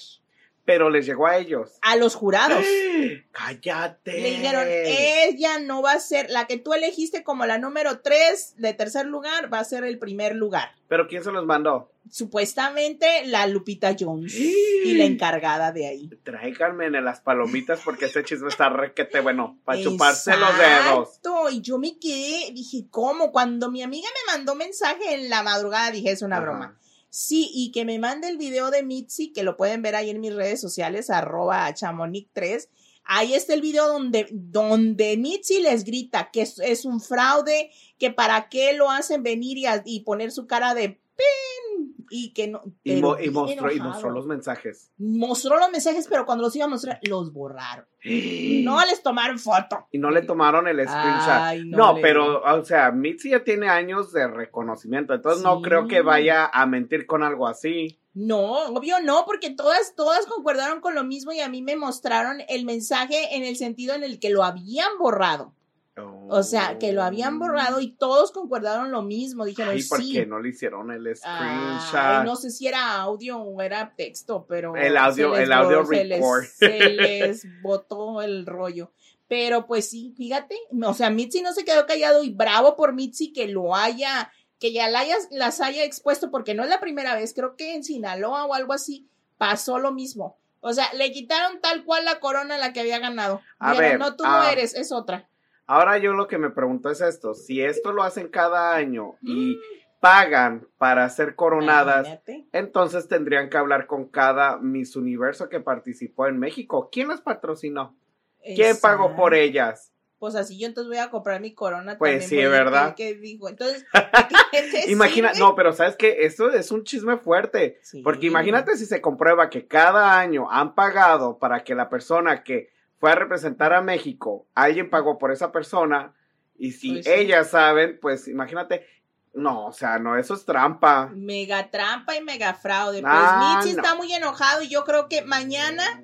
[0.64, 1.72] Pero les llegó a ellos.
[1.82, 2.64] A los jurados.
[3.32, 4.12] ¡Cállate!
[4.20, 8.54] Le dijeron, ella no va a ser, la que tú elegiste como la número 3
[8.56, 10.70] de tercer lugar, va a ser el primer lugar.
[10.88, 11.90] ¿Pero quién se los mandó?
[12.10, 16.10] Supuestamente la Lupita Jones y la encargada de ahí.
[16.22, 21.08] Tráiganme en las palomitas porque ese chisme está requete bueno, para chuparse los dedos.
[21.08, 23.32] Exacto, y yo me quedé, dije, ¿cómo?
[23.32, 26.44] Cuando mi amiga me mandó mensaje en la madrugada, dije, es una Ajá.
[26.44, 26.78] broma.
[27.16, 30.20] Sí, y que me mande el video de Mitzi, que lo pueden ver ahí en
[30.20, 32.68] mis redes sociales, arroba chamonix3.
[33.04, 38.48] Ahí está el video donde, donde Mitzi les grita que es, un fraude, que para
[38.48, 42.62] qué lo hacen venir y, y poner su cara de pin y que no.
[42.82, 44.90] Y, mo- mostró, y mostró los mensajes.
[44.98, 47.86] Mostró los mensajes, pero cuando los iba a mostrar, los borraron.
[48.64, 49.86] No les tomaron foto.
[49.90, 51.28] Y no le tomaron el screenshot.
[51.28, 56.00] Ay, no pero, o sea, Mitzi ya tiene años de reconocimiento, entonces no creo que
[56.02, 57.98] vaya a mentir con algo así.
[58.14, 62.38] No, obvio no, porque todas, todas concordaron con lo mismo y a mí me mostraron
[62.48, 65.52] el mensaje en el sentido en el que lo habían borrado.
[65.96, 69.44] O sea, que lo habían borrado y todos concordaron lo mismo.
[69.44, 70.12] Dijeron, Ay, ¿por sí.
[70.12, 71.94] qué no le hicieron el screenshot?
[71.94, 75.88] Ay, no sé si era audio o era texto, pero El audio- el audio bo-
[75.88, 76.44] se les- record.
[76.44, 78.90] se les botó el rollo.
[79.28, 83.32] Pero pues sí, fíjate, o sea, Mitzi no se quedó callado y bravo por Mitzi
[83.32, 87.14] que lo haya, que ya la haya- las haya expuesto, porque no es la primera
[87.14, 90.38] vez, creo que en Sinaloa o algo así pasó lo mismo.
[90.60, 93.40] O sea, le quitaron tal cual la corona a la que había ganado.
[93.58, 95.28] A Dijeron, ver, no, tú no ah, eres, es otra.
[95.66, 99.30] Ahora yo lo que me pregunto es esto, si esto lo hacen cada año Mm.
[99.30, 99.58] y
[100.00, 102.46] pagan para ser coronadas, Imagínate.
[102.52, 106.90] entonces tendrían que hablar con cada Miss Universo que participó en México.
[106.92, 107.96] ¿Quién las patrocinó?
[108.42, 109.36] ¿Quién pagó por Exacto.
[109.36, 109.90] ellas?
[110.18, 112.44] Pues así yo entonces voy a comprar mi corona Pues también.
[112.44, 112.94] sí, ¿verdad?
[112.94, 113.48] ¿Qué, qué digo?
[113.48, 113.84] Entonces,
[114.52, 115.40] ¿qué te Imagina, sirve?
[115.48, 117.78] no, pero sabes que esto es un chisme fuerte.
[117.82, 118.02] Sí.
[118.02, 122.68] Porque imagínate si se comprueba que cada año han pagado para que la persona que
[122.98, 126.14] fue a representar a México, alguien pagó por esa persona,
[126.56, 127.10] y si Pues sí.
[127.12, 128.86] ellas saben, pues imagínate,
[129.34, 131.10] no, o sea, no, eso es trampa.
[131.12, 133.02] Mega trampa y mega fraude.
[133.02, 133.60] Pues no.
[133.64, 136.02] está muy enojado y yo creo que mañana,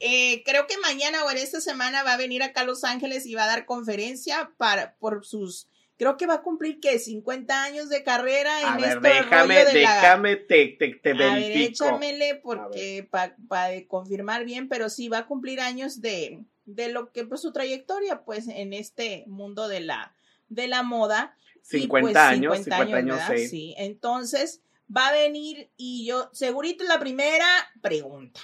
[0.00, 3.26] eh, creo que mañana o en esta semana va a venir acá a Los Ángeles
[3.26, 5.68] y va a dar conferencia para, por sus,
[6.02, 9.54] creo que va a cumplir que 50 años de carrera en A ver, este déjame,
[9.62, 11.84] rollo de la- déjame, te, te, te A ver, verifico.
[11.84, 13.36] échamele porque para
[13.86, 18.24] confirmar bien, pero sí va a cumplir años de, de lo que pues su trayectoria
[18.24, 20.12] pues en este mundo de la
[20.48, 21.36] de la moda.
[21.70, 23.36] Y, 50 pues, años, 50 años, ¿verdad?
[23.48, 23.72] sí.
[23.78, 24.60] Entonces
[24.94, 27.46] va a venir y yo segurito la primera
[27.80, 28.40] pregunta.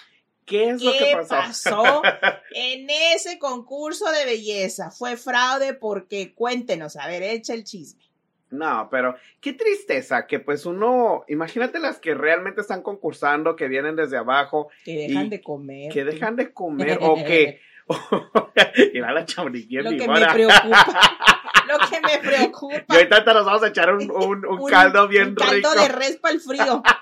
[0.49, 1.29] ¿Qué es lo que ¿Qué pasó?
[1.29, 2.03] pasó
[2.55, 4.91] en ese concurso de belleza?
[4.91, 5.75] ¿Fue fraude?
[5.75, 8.03] Porque cuéntenos, a ver, echa el chisme.
[8.51, 13.95] No, pero qué tristeza que pues uno, imagínate las que realmente están concursando, que vienen
[13.95, 15.93] desde abajo, Que dejan Y de comer.
[15.93, 17.61] que dejan de comer o que...
[18.95, 20.87] Mira la chambriquía Lo que me preocupa.
[21.69, 22.85] lo que me preocupa.
[22.89, 25.55] Y ahorita te nos vamos a echar un, un- un Un- caldo bien un caldo
[25.55, 25.71] rico.
[25.75, 26.83] de res para el frío.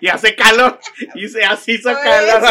[0.00, 0.78] Y hace calor.
[1.16, 2.42] Y se así hizo calor.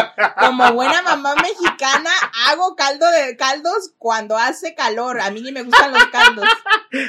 [0.41, 2.09] Como buena mamá mexicana,
[2.49, 5.21] hago caldo de caldos cuando hace calor.
[5.21, 6.43] A mí ni me gustan los caldos.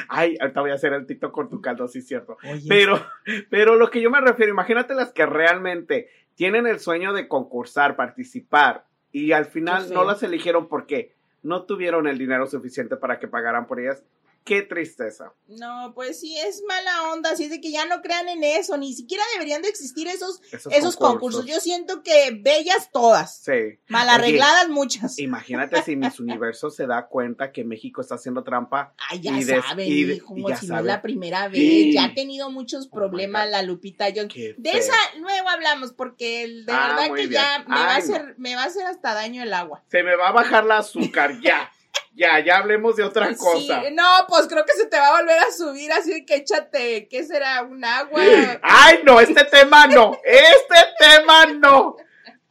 [0.07, 2.37] Ay, ahorita voy a hacer el TikTok con tu caldo, sí cierto.
[2.49, 3.05] Oye, Pero,
[3.49, 7.97] pero lo que yo me refiero, imagínate las que realmente tienen el sueño de concursar,
[7.97, 13.29] participar, y al final no las eligieron porque no tuvieron el dinero suficiente para que
[13.29, 14.03] pagaran por ellas.
[14.45, 15.33] Qué tristeza.
[15.47, 17.31] no, pues sí, es mala onda.
[17.31, 18.77] Así es de que ya no crean en eso.
[18.77, 21.45] Ni siquiera deberían de existir esos, Esos, esos concursos.
[21.47, 23.39] Yo siento que bellas todas.
[23.43, 23.79] Sí.
[23.87, 25.17] Mal arregladas muchas.
[25.19, 28.93] Imagínate si Miss Universo se da cuenta que México está haciendo trampa.
[29.09, 29.31] Ay, ya
[29.61, 31.59] saben, hijo, ya si no es la primera vez.
[31.59, 31.93] Sí.
[31.93, 34.31] Ya ha tenido muchos Oh problemas la Lupita Jones.
[34.35, 37.31] De esa luego hablamos porque el- de Ah, verdad que bien.
[37.31, 38.03] ya me va, a no.
[38.03, 39.83] hacer, me va a hacer hasta daño el agua.
[39.89, 41.71] Se me va a bajar la azúcar, ya.
[42.15, 43.83] Ya, ya hablemos de otra Sí, cosa.
[43.91, 47.23] no, pues creo que se te va a volver a subir, así que échate, ¿qué
[47.25, 47.61] será?
[47.63, 48.21] ¿Un agua?
[48.61, 50.17] Ay, no, este tema no.
[50.23, 51.97] Este tema no.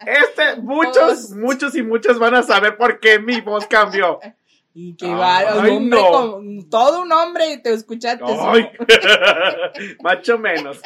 [0.00, 4.20] Este, muchos, muchos y muchos van a saber por qué mi voz cambió.
[4.74, 6.10] Y que va, un hombre no.
[6.10, 8.24] con- todo un hombre y te escuchaste.
[8.26, 8.68] Ay,
[10.02, 10.82] macho menos.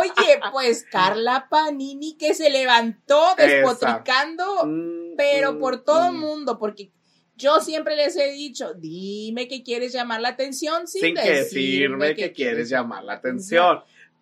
[0.00, 6.20] Oye, pues Carla Panini que se levantó despotricando, Mm, pero mm, por todo el mm.
[6.20, 6.90] mundo, porque
[7.36, 12.06] yo siempre les he dicho, dime que quieres llamar la atención sin, Sin que decirme
[12.06, 13.80] decirme que quieres llamar la atención.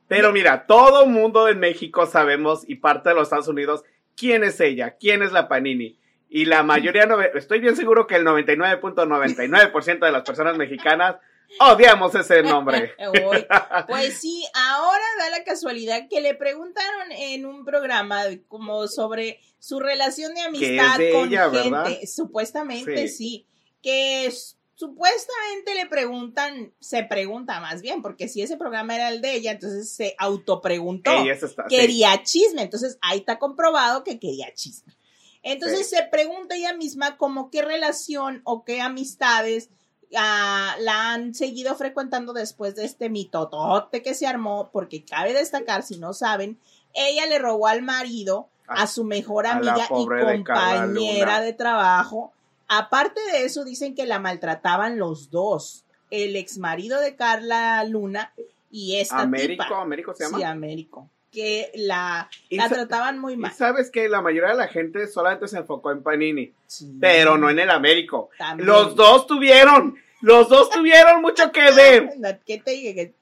[0.08, 3.82] Pero mira, todo mundo en México sabemos y parte de los Estados Unidos
[4.16, 5.98] quién es ella, quién es la Panini.
[6.28, 11.16] Y la mayoría, no- estoy bien seguro que el 99.99% de las personas mexicanas
[11.60, 12.94] Odiamos ese nombre.
[13.88, 19.80] Pues sí, ahora da la casualidad que le preguntaron en un programa como sobre su
[19.80, 21.70] relación de amistad de con ella, gente.
[21.70, 21.98] ¿verdad?
[22.06, 23.14] Supuestamente Sí.
[23.14, 23.46] sí.
[23.82, 24.32] Que
[24.74, 29.52] supuestamente le preguntan, se pregunta más bien, porque si ese programa era el de ella,
[29.52, 31.12] entonces se autopreguntó.
[31.24, 31.48] Está.
[31.68, 31.76] sí.
[31.76, 32.62] quería chisme.
[32.62, 34.94] Entonces ahí está comprobado que quería chisme.
[35.42, 39.70] Entonces se pregunta ella misma como qué relación o qué amistades
[40.16, 45.82] ah, la han seguido frecuentando después de este mitotote que se armó, porque cabe destacar,
[45.82, 46.58] si no saben,
[46.94, 52.32] ella le robó al marido a, A- su mejor amiga y de compañera de trabajo.
[52.68, 58.32] Aparte de eso, dicen que la maltrataban los dos, el ex marido de Carla Luna
[58.70, 59.82] y esta Américo, tipa.
[59.82, 60.38] Américo se llama.
[60.38, 61.08] Sí, Américo.
[61.32, 63.52] Que la, Y la trataban muy Y mal.
[63.52, 66.92] sabes que la mayoría de la gente solamente se enfocó en Panini, Sí.
[67.00, 68.28] pero no en el Américo.
[68.36, 68.66] También.
[68.68, 72.10] Los dos tuvieron, los dos tuvieron mucho que ver.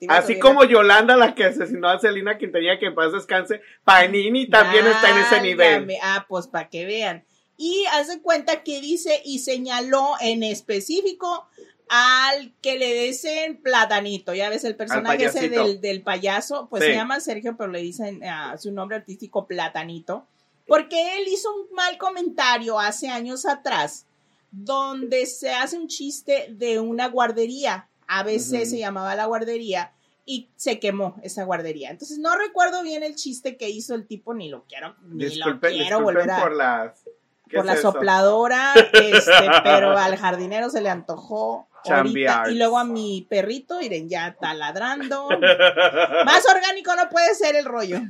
[0.08, 4.48] Así como la- Yolanda, la que asesinó a Celina Quintanilla, que en paz descanse, Panini
[4.50, 5.88] también está en ese nivel.
[6.02, 7.24] Ah, pues para que vean.
[7.56, 11.46] Y hace cuenta que dice y señaló en específico
[11.92, 14.32] al que le dicen platanito.
[14.32, 16.90] Ya ves, el personaje ese del, del payaso, pues Sí.
[16.90, 20.24] se llama Sergio, pero le dicen ah, su nombre artístico platanito.
[20.68, 24.06] Porque él hizo un mal comentario hace años atrás,
[24.52, 27.88] donde se hace un chiste de una guardería.
[28.06, 29.92] A veces se llamaba la guardería
[30.24, 31.90] y se quemó esa guardería.
[31.90, 35.72] Entonces no recuerdo bien el chiste que hizo el tipo, ni lo quiero, ni Disculpen,
[35.76, 37.00] lo quiero volver a por las.
[37.48, 37.90] ¿qué por es la eso?
[37.92, 39.32] sopladora, este,
[39.64, 42.44] pero al jardinero se le antojó ahorita.
[42.50, 45.28] Y luego a mi perrito, miren, ya está ladrando.
[46.24, 48.00] Más orgánico no puede ser el rollo.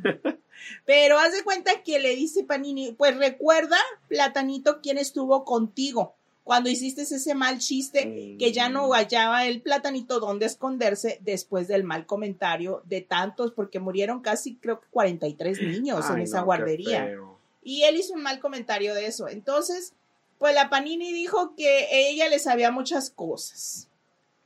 [0.84, 3.76] Pero haz de cuenta que le dice Panini, pues recuerda,
[4.08, 6.14] Platanito, quién estuvo contigo
[6.50, 11.84] cuando hiciste ese mal chiste que ya no hallaba el platanito donde esconderse después del
[11.84, 17.14] mal comentario de tantos, porque murieron casi creo que 43 niños en esa no, guardería.
[17.62, 19.28] Y él hizo un mal comentario de eso.
[19.28, 19.92] Entonces,
[20.40, 23.86] pues la Panini dijo que ella le sabía muchas cosas.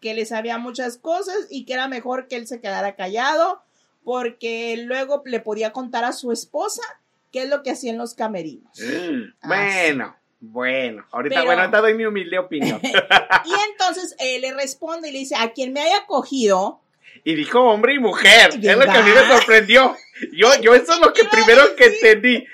[0.01, 3.63] Que le sabía muchas cosas y que era mejor que él se quedara callado
[4.05, 6.83] porque luego le podía contar a su esposa
[7.33, 8.79] qué es lo que hacía en los camerinos.
[8.79, 11.07] Mm, Bueno, bueno.
[11.11, 12.81] Ahorita, Pero- bueno, ahorita doy mi humilde opinión.
[13.47, 16.81] Y entonces él le responde y le dice, a quien me haya cogido,
[17.25, 18.51] Y dijo hombre y mujer.
[18.59, 18.73] ¿Verdad?
[18.73, 19.97] Es lo que a mí me sorprendió.
[20.33, 22.47] Yo, yo eso es lo que primero que entendí.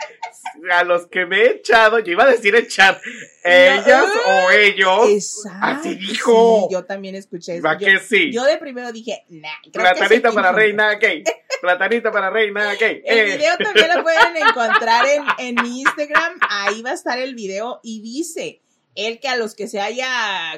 [0.73, 3.01] A los que me he echado, yo iba a decir echar,
[3.43, 5.09] ellas o ellos.
[5.09, 5.59] Exacto.
[5.63, 6.67] Así dijo.
[6.69, 7.63] Sí, yo también escuché eso.
[7.67, 8.33] ¿Va Yo, que sí?
[8.33, 10.57] yo de primero dije, nah, Platanita para equivocó".
[10.57, 11.25] reina gay.
[11.61, 13.03] Platanita para reina gay.
[13.07, 13.37] El Eh.
[13.37, 16.39] video también lo pueden encontrar en, en mi Instagram.
[16.49, 18.61] Ahí va a estar el video y dice
[19.07, 20.09] él que a los que se haya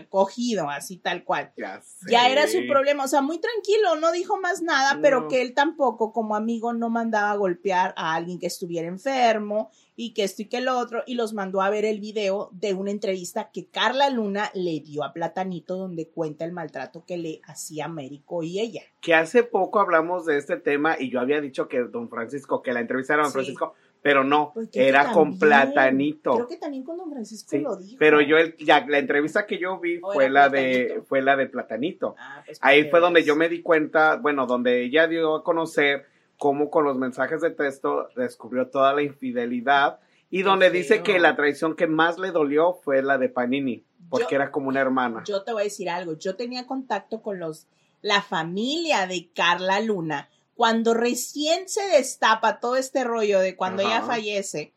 [0.09, 1.53] cogido, así tal cual.
[1.57, 2.11] Ya, sé.
[2.11, 5.55] Ya era su problema, o sea, muy tranquilo, no dijo más nada, pero que él
[5.55, 10.43] tampoco como amigo no mandaba a golpear a alguien que estuviera enfermo y que esto
[10.43, 13.67] y que el otro, y los mandó a ver el video de una entrevista que
[13.69, 18.59] Carla Luna le dio a Platanito donde cuenta el maltrato que le hacía Américo y
[18.59, 18.83] ella.
[19.01, 22.73] Que hace poco hablamos de este tema y yo había dicho que don Francisco, que
[22.73, 23.39] la entrevista era don Sí.
[23.39, 26.35] Francisco, pero no, Pues era con Platanito.
[26.35, 27.97] Creo que también con don Francisco Sí, lo dijo.
[27.99, 31.05] Pero yo, el- ya, la entrevista que yo vi ¿O fue la de, Platanito?
[31.07, 32.15] fue la de Platanito.
[32.19, 36.07] Ah, pues, Ahí fue donde yo me di cuenta, bueno, donde ella dio a conocer
[36.37, 41.37] cómo con los mensajes de texto descubrió toda la infidelidad y donde dice que la
[41.37, 45.23] traición que más le dolió fue la de Panini, porque Yo- era como una hermana.
[45.27, 46.19] Yo te voy a decir algo.
[46.19, 47.69] Yo tenía contacto con los,
[48.01, 54.03] la familia de Carla Luna cuando recién se destapa todo este rollo de cuando ella
[54.03, 54.73] fallece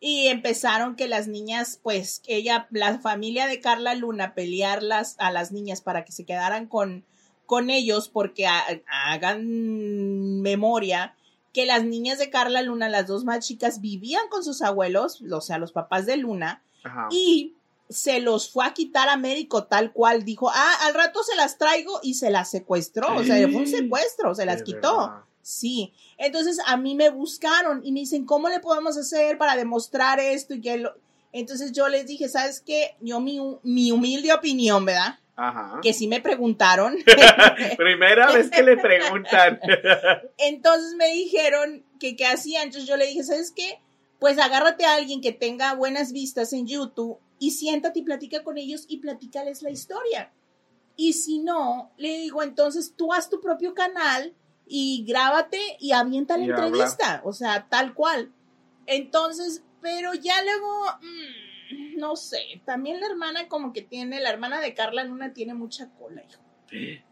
[0.00, 5.50] y empezaron que las niñas, pues ella, la familia de Carla Luna pelearlas a las
[5.52, 7.04] niñas para que se quedaran con,
[7.46, 11.14] con ellos porque ha- hagan memoria
[11.52, 15.40] que las niñas de Carla Luna, las dos más chicas, vivían con sus abuelos, o
[15.40, 17.08] sea, los papás de Luna, Ajá.
[17.10, 17.54] y
[17.88, 21.58] se los fue a quitar a Américo tal cual dijo, ah, al rato se las
[21.58, 24.98] traigo y se las secuestró, o sea, fue un secuestro, se las quitó.
[24.98, 25.24] verdad.
[25.40, 30.20] Sí, entonces a mí me buscaron y me dicen, ¿cómo le podemos hacer para demostrar
[30.20, 30.52] esto?
[30.52, 30.94] y que lo...
[31.32, 32.96] Entonces yo les dije, ¿sabes qué?
[33.00, 35.18] Yo mi, mi humilde opinión, ¿verdad?
[35.36, 35.80] Ajá.
[35.82, 36.96] Que sí me preguntaron.
[37.78, 39.58] Primera vez que le preguntan.
[40.36, 42.62] Entonces me dijeron que qué hacía.
[42.62, 43.80] Entonces yo le dije, ¿sabes qué?
[44.18, 48.58] Pues agárrate a alguien que tenga buenas vistas en YouTube y siéntate y platica con
[48.58, 50.32] ellos y platícales la historia.
[50.96, 54.34] Y si no, le digo, entonces tú haz tu propio canal
[54.66, 56.66] y grábate y avienta la Y habla.
[56.66, 57.20] entrevista.
[57.24, 58.32] O sea, tal cual.
[58.86, 64.60] Entonces, pero ya luego, mm, no sé, también la hermana como que tiene, la hermana
[64.60, 66.42] de Carla Luna tiene mucha cola, hijo.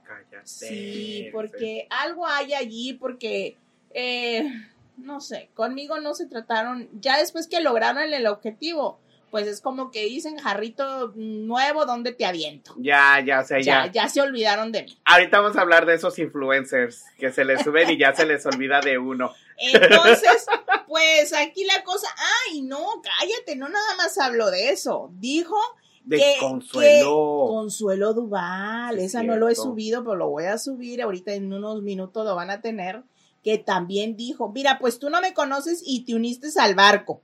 [0.04, 0.46] Cállate.
[0.46, 3.56] Sí, porque algo hay allí, porque,
[3.90, 4.48] eh,
[4.96, 8.98] no sé, conmigo no se trataron, ya después que lograron el objetivo,
[9.30, 12.74] pues es como que dicen, jarrito nuevo, ¿dónde te aviento?
[12.78, 13.92] Ya, ya, o sea, Ya, ya.
[13.92, 14.98] ya se olvidaron de mí.
[15.04, 18.46] Ahorita vamos a hablar de esos influencers que se les suben y ya se les
[18.46, 19.32] olvida de uno.
[19.58, 20.46] Entonces,
[20.88, 22.08] pues aquí la cosa,
[22.50, 25.56] ay, no, cállate, no nada más habló de eso, dijo
[26.04, 27.46] De que- Consuelo.
[27.48, 31.52] que Consuelo Duval, esa no lo he subido, pero lo voy a subir, ahorita en
[31.52, 33.02] unos minutos lo van a tener,
[33.42, 37.22] que también dijo, mira, pues tú no me conoces y te uniste al barco.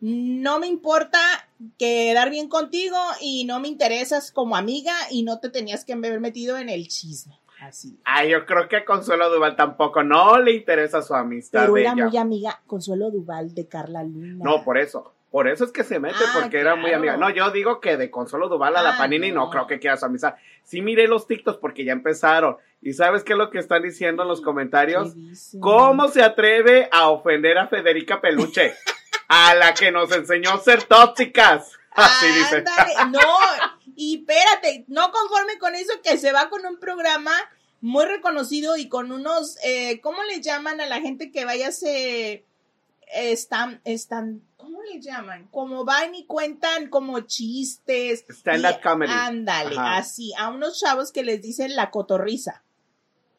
[0.00, 1.18] No me importa
[1.78, 6.20] quedar bien contigo y no me interesas como amiga y no te tenías que haber
[6.20, 7.38] metido en el chisme.
[7.60, 7.98] Así.
[8.04, 11.94] Ay, yo creo que a Consuelo Duval tampoco no le interesa su amistad Pero era
[11.94, 14.44] muy amiga Consuelo Duval de Carla Luna.
[14.44, 15.12] No, por eso.
[15.30, 17.16] Por eso es que se mete, Ah, porque era muy amiga.
[17.16, 19.46] No, yo digo que de Consuelo Duval a la Ah, Panini no.
[19.46, 19.50] no.
[19.50, 20.34] creo que quiera su amistad.
[20.62, 22.56] Sí miré los TikToks porque ya empezaron.
[22.82, 25.14] ¿Y sabes qué es lo que están diciendo en los comentarios?
[25.58, 28.74] ¿Cómo se atreve a ofender a Federica Peluche?
[29.34, 31.72] a la que nos enseñó a ser tóxicas.
[31.90, 32.64] Así dice.
[33.10, 33.20] No,
[33.96, 37.32] y espérate, no conforme con eso que se va con un programa
[37.80, 41.72] muy reconocido y con unos, eh, ¿cómo le llaman a la gente que vaya a
[41.72, 42.44] se
[43.12, 45.48] están, están, ¿cómo le llaman?
[45.50, 48.24] Como van y cuentan como chistes.
[48.28, 49.12] Stand-up comedy.
[49.12, 52.63] Ándale, así, a unos chavos que les dicen la cotorriza.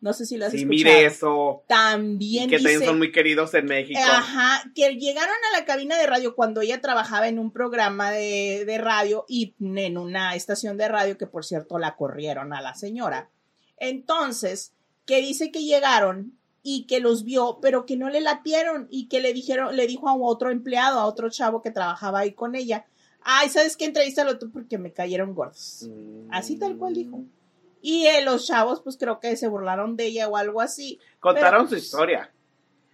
[0.05, 1.63] No sé si lo has Sí, mire eso.
[1.65, 3.99] También que también son muy queridos en México.
[3.99, 8.65] Ajá, que llegaron a la cabina de radio cuando ella trabajaba en un programa de,
[8.67, 12.75] de radio y en una estación de radio que por cierto la corrieron a la
[12.75, 13.31] señora.
[13.77, 14.73] Entonces,
[15.07, 19.21] que dice que llegaron y que los vio, pero que no le latieron y que
[19.21, 22.85] le dijeron, le dijo a otro empleado, a otro chavo que trabajaba ahí con ella,
[23.21, 23.85] ay, ¿sabes qué?
[23.85, 25.89] Entrevístalo tú porque me cayeron gordos.
[25.89, 26.27] Mm.
[26.29, 27.23] Así tal cual dijo.
[27.87, 30.99] Y eh, los chavos, pues creo que se burlaron de ella o algo así.
[31.19, 32.31] Contaron Pero- su historia.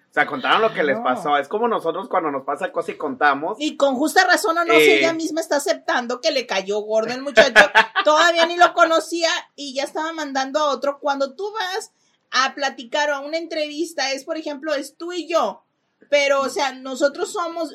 [0.09, 1.37] O sea, contaron lo que les pasó.
[1.37, 3.55] Es como nosotros cuando nos pasa cosa y contamos.
[3.61, 4.97] Y con justa razón o no, si Eh.
[4.99, 7.53] ella misma está aceptando que le cayó gordo el muchacho,
[8.03, 10.99] todavía ni lo conocía y ya estaba mandando a otro.
[10.99, 11.93] Cuando tú vas
[12.31, 15.63] a platicar o a una entrevista, es por ejemplo, es tú y yo,
[16.09, 17.73] pero o sea, nosotros somos,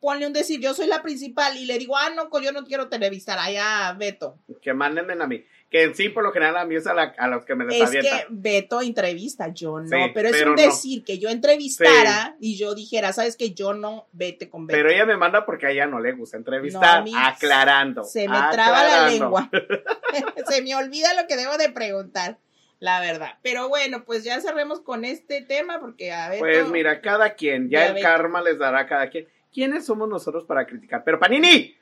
[0.00, 2.84] ponle un decir, yo soy la principal y le digo, ah, no, yo no quiero
[2.84, 4.38] entrevistar, allá Beto.
[4.62, 5.44] Que mándenme a mí.
[5.68, 7.64] Que en sí, por lo general, a mí es a, la- a los que me
[7.64, 10.62] les Es que Beto entrevista, yo no, Sí, pero es pero un no.
[10.62, 14.76] decir que yo entrevistara y yo dijera, sabes que yo no, vete con Beto.
[14.78, 17.04] Pero ella me manda porque a ella no le gusta entrevistar.
[17.04, 18.04] No, aclarando.
[18.04, 19.10] Se me traba la aclarando.
[19.10, 19.50] lengua.
[20.48, 22.38] Se me olvida lo que debo de preguntar,
[22.78, 23.38] la verdad.
[23.42, 26.38] Pero bueno, pues ya cerremos con este tema porque a ver.
[26.38, 28.00] Pues mira, cada quien, ya Ya el ve.
[28.02, 29.28] karma les dará a cada quien.
[29.52, 31.02] ¿Quiénes somos nosotros para criticar?
[31.04, 31.74] Pero Panini,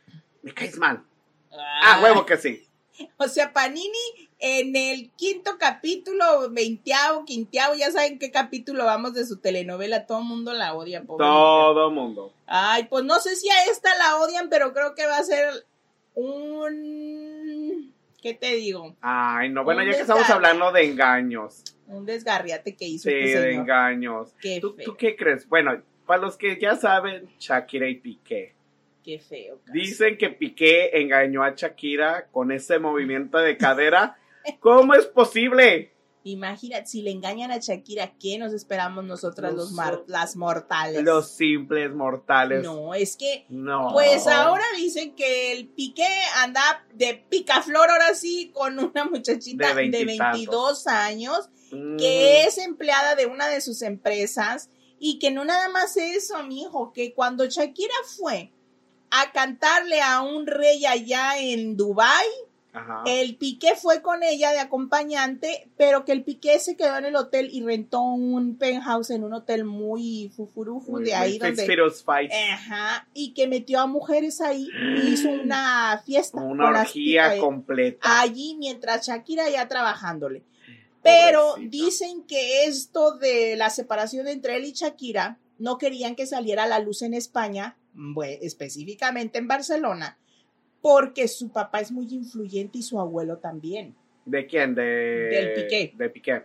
[0.42, 1.02] me caes mal.
[1.52, 2.60] Ah, huevo que sí.
[3.16, 3.90] O sea, Panini
[4.38, 10.06] en el quinto capítulo, veinteavo, quinteavo, ya saben qué capítulo vamos de su telenovela.
[10.06, 11.24] Todo el mundo la odia, pobre.
[11.24, 12.32] Todo mundo.
[12.46, 15.66] Ay, pues no sé si a esta la odian, pero creo que va a ser
[16.14, 17.33] un.
[18.24, 18.96] ¿Qué te digo?
[19.02, 21.62] Ay, no, bueno, ya que estamos hablando de engaños.
[21.86, 24.34] Un desgarriate que hizo Sí, este de engaños.
[24.40, 24.82] Qué ¿Tú, feo.
[24.86, 25.46] tú qué crees?
[25.46, 28.54] Bueno, para los que ya saben, Shakira y Piqué.
[29.04, 29.60] Qué feo.
[29.70, 34.16] Dicen que Piqué engañó a Shakira con ese movimiento de cadera.
[34.60, 35.90] ¿Cómo es posible?
[36.24, 39.72] Imagínate, si le engañan a Shakira, ¿qué nos esperamos nosotras los
[40.06, 41.02] las mortales?
[41.04, 42.62] Los simples mortales.
[42.62, 43.90] No, es que, No.
[43.92, 49.74] pues ahora dicen que el Piqué anda de picaflor ahora sí con una muchachita De
[49.74, 50.38] de, veintitantos.
[50.38, 55.68] 22 años Mm, que es empleada de una de sus empresas y que no nada
[55.68, 58.52] más eso, mijo, que cuando Shakira fue
[59.10, 62.26] a cantarle a un rey allá en Dubai,
[62.74, 63.04] Ajá.
[63.06, 67.16] el Piqué fue con ella de acompañante, pero que el Piqué se quedó en el
[67.16, 71.62] hotel y rentó un penthouse en un hotel muy fufurufu Muy- de ahí muy donde...
[72.52, 76.40] Ajá, y que metió a mujeres ahí y hizo una fiesta.
[76.40, 78.20] Una con orgía completa.
[78.20, 80.42] Allí mientras Shakira ya trabajándole.
[81.02, 81.70] Pero Pobrecita.
[81.84, 86.66] dicen que esto de la separación entre él y Shakira no querían que saliera a
[86.66, 87.76] la luz en España,
[88.42, 90.18] específicamente en Barcelona,
[90.84, 93.94] porque su papá es muy influyente y su abuelo también.
[94.26, 94.74] ¿De quién?
[94.74, 94.82] De...
[94.82, 95.94] Del Piqué.
[95.96, 96.44] De Piqué.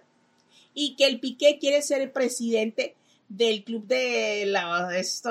[0.74, 2.96] Y que el Piqué quiere ser el presidente
[3.28, 5.30] del club de la, esto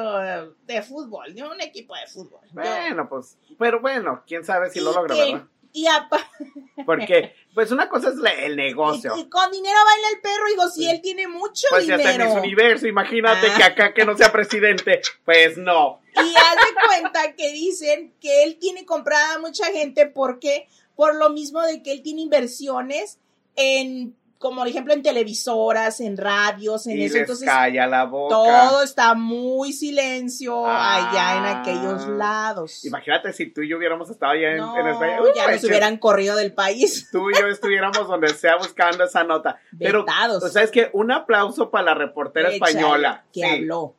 [0.66, 2.40] de fútbol, de un equipo de fútbol.
[2.52, 5.46] Bueno, pues, pero bueno, quién sabe si lo logra, que- ¿verdad?
[5.72, 5.86] Y,
[6.86, 8.14] Porque, pues una cosa es
[8.44, 9.12] el negocio.
[9.16, 12.12] y- y con dinero baila el perro, digo, si él tiene mucho Pues ya está
[12.12, 12.40] en dinero.
[12.40, 13.54] Universo, imagínate Ah.
[13.56, 16.00] que acá que no sea presidente, pues no.
[16.14, 20.66] Y haz de cuenta que dicen que él tiene comprada a mucha gente porque
[20.96, 23.18] por lo mismo de que él tiene inversiones
[23.54, 27.14] en, como por ejemplo en televisoras, en radios, en y eso.
[27.14, 28.34] les Entonces, calla la boca.
[28.34, 31.60] todo está muy silencio allá en Ah.
[31.60, 32.84] aquellos lados.
[32.84, 35.16] Imagínate si tú y yo hubiéramos estado allá en, no, en España.
[35.34, 37.08] ya Uy, nos hubieran corrido del país.
[37.10, 39.58] Tú y yo estuviéramos donde sea buscando esa nota.
[39.78, 40.42] Pero, Vetados.
[40.44, 43.24] o sea, es que un aplauso para la reportera española.
[43.32, 43.46] Que Sí.
[43.46, 43.94] habló.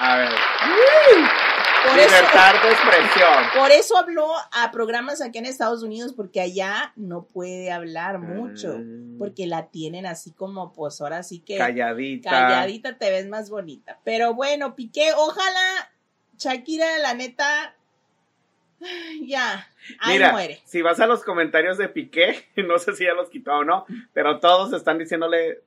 [0.00, 0.28] A ver.
[1.88, 3.44] Por eso, Libertad de expresión.
[3.58, 8.78] por eso habló a programas aquí en Estados Unidos, porque allá no puede hablar mucho.
[8.78, 9.18] Mm.
[9.18, 12.30] Porque la tienen así como, pues ahora sí que Calladita.
[12.30, 13.98] calladita te ves más bonita.
[14.04, 15.90] Pero bueno, Piqué, ojalá
[16.38, 17.74] Shakira, la neta,
[19.26, 19.66] ya,
[20.00, 20.60] ahí Mira, muere.
[20.64, 23.86] si vas a los comentarios de Piqué, no sé si ya los quitó o no,
[24.12, 25.62] pero todos están diciéndole,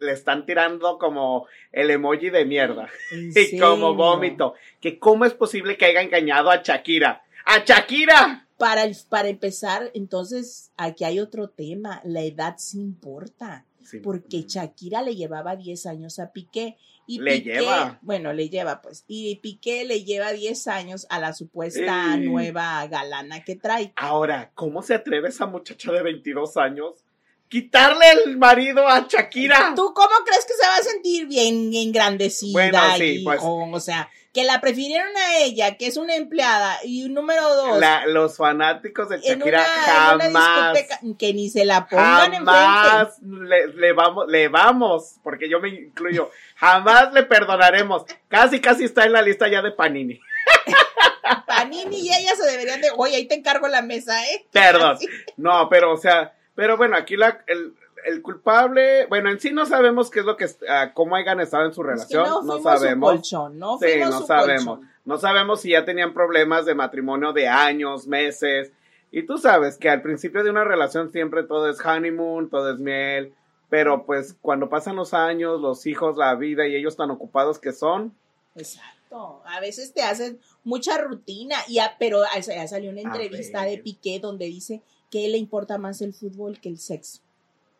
[0.00, 4.54] le están tirando como el emoji de mierda ¿En y como vómito.
[4.80, 7.22] Que cómo es posible que haya engañado a Shakira.
[7.44, 8.46] ¡A Shakira!
[8.58, 13.64] Para, el- para empezar, entonces, aquí hay otro tema, la edad sí importa.
[13.82, 13.98] Sí.
[13.98, 16.76] porque Shakira le llevaba 10 años a Piqué.
[17.06, 17.98] Y Le Piqué, lleva.
[18.02, 19.04] Bueno, le lleva pues.
[19.08, 23.92] Y Piqué le lleva 10 años a la supuesta nueva galana que trae.
[23.96, 27.04] Ahora, ¿cómo se atreve esa muchacha de 22 años
[27.50, 29.72] quitarle el marido a Shakira?
[29.76, 32.52] ¿Tú cómo crees que se va a sentir bien engrandecida?
[32.52, 33.40] Bueno, sí, y pues.
[33.40, 37.80] con- o sea, que la prefirieron a ella, que es una empleada, y número dos.
[37.80, 40.78] La- los fanáticos de Shakira una, jamás,
[41.18, 42.44] que ni se la pongan enfrente.
[42.52, 48.04] jamás le, le vamos, le vamos, porque yo me incluyo, jamás le perdonaremos.
[48.28, 50.20] Casi, casi está en la lista ya de Panini.
[51.46, 52.90] Panini y ella se deberían de.
[52.96, 54.46] Oye, ahí te encargo la mesa, ¿eh?
[54.52, 54.96] Perdón.
[55.36, 57.74] No, pero o sea, pero bueno, aquí la, el,
[58.06, 61.64] el culpable, bueno, en sí no sabemos qué es lo que, ah, cómo hayan estado
[61.66, 63.10] en su Es que relación, no, su sabemos.
[63.12, 64.78] colchón, no Sí, no su sabemos.
[64.78, 64.90] colchón.
[65.04, 68.70] No sabemos si ya tenían problemas de matrimonio de años, meses.
[69.10, 72.78] Y tú sabes que al principio de una relación siempre todo es honeymoon, todo es
[72.78, 73.32] miel.
[73.70, 77.72] Pero pues cuando pasan los años, los hijos, la vida y ellos tan ocupados que
[77.72, 78.14] son.
[78.56, 79.42] Exacto.
[79.46, 84.20] A veces te hacen mucha rutina, y a- pero ya salió una entrevista de Piqué
[84.20, 87.20] donde dice que le importa más el fútbol que el sexo.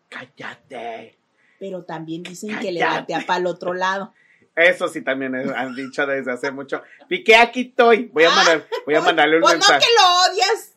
[0.08, 1.16] Cállate.
[1.58, 4.12] Pero también dicen que le batea para el otro lado.
[4.56, 6.82] Eso sí también es- han dicho desde hace mucho.
[7.08, 8.06] Piqué, aquí estoy.
[8.06, 9.80] Voy a, Ah, mandar, voy a mandarle un Pues no mensaje.
[9.80, 10.72] que lo odias.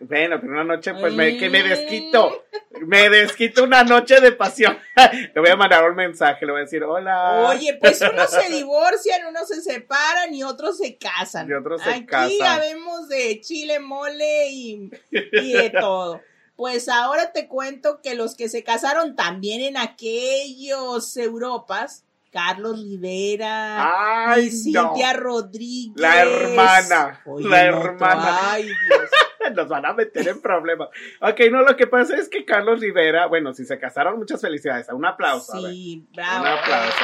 [0.00, 1.68] Bueno, pero una noche, pues me, que me Mm.
[1.68, 2.44] desquito.
[2.86, 4.76] Me desquito una noche de pasión.
[5.34, 7.48] Le voy a mandar un mensaje, le voy a decir, hola.
[7.48, 11.48] Oye, pues unos se divorcian, unos se separan y otros se casan.
[11.48, 12.46] Y otros se Aquí casan.
[12.46, 16.20] habemos de chile, mole y, y de todo.
[16.56, 24.30] Pues ahora te cuento que los que se casaron también en aquellos Europas, Carlos Rivera
[24.30, 25.20] Ay, y Cintia no.
[25.20, 25.96] Rodríguez.
[25.96, 28.52] La hermana, Oye, la no, hermana.
[28.52, 29.10] Ay, Dios.
[29.54, 30.88] Nos van a meter en problemas.
[31.22, 34.88] Ok, no, lo que pasa es que Carlos Rivera, bueno, si se casaron, muchas felicidades.
[34.90, 35.56] Un aplauso.
[35.56, 35.70] a ver.
[35.72, 36.40] Sí, bravo.
[36.42, 36.98] Un aplauso.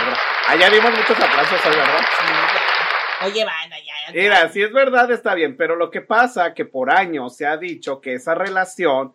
[0.49, 2.01] Allá dimos muchos aplausos hoy, ¿verdad?
[2.01, 3.27] Sí.
[3.27, 4.13] Oye, ya, ya.
[4.13, 7.57] Mira, si es verdad, está bien, pero lo que pasa que por años se ha
[7.57, 9.15] dicho que esa relación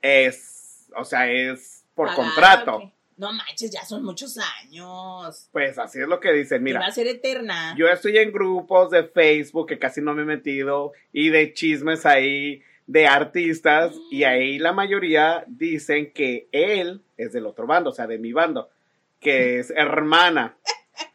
[0.00, 2.92] es, o sea, es por contrato.
[3.22, 5.48] No manches, ya son muchos años.
[5.52, 6.66] Pues así es lo que dicen.
[6.66, 7.72] Y va Mira, a ser eterna.
[7.78, 12.04] yo estoy en grupos de Facebook que casi no me he metido y de chismes
[12.04, 17.92] ahí de artistas y ahí la mayoría dicen que él es del otro bando, o
[17.92, 18.68] sea, de mi bando,
[19.20, 20.56] que es hermana.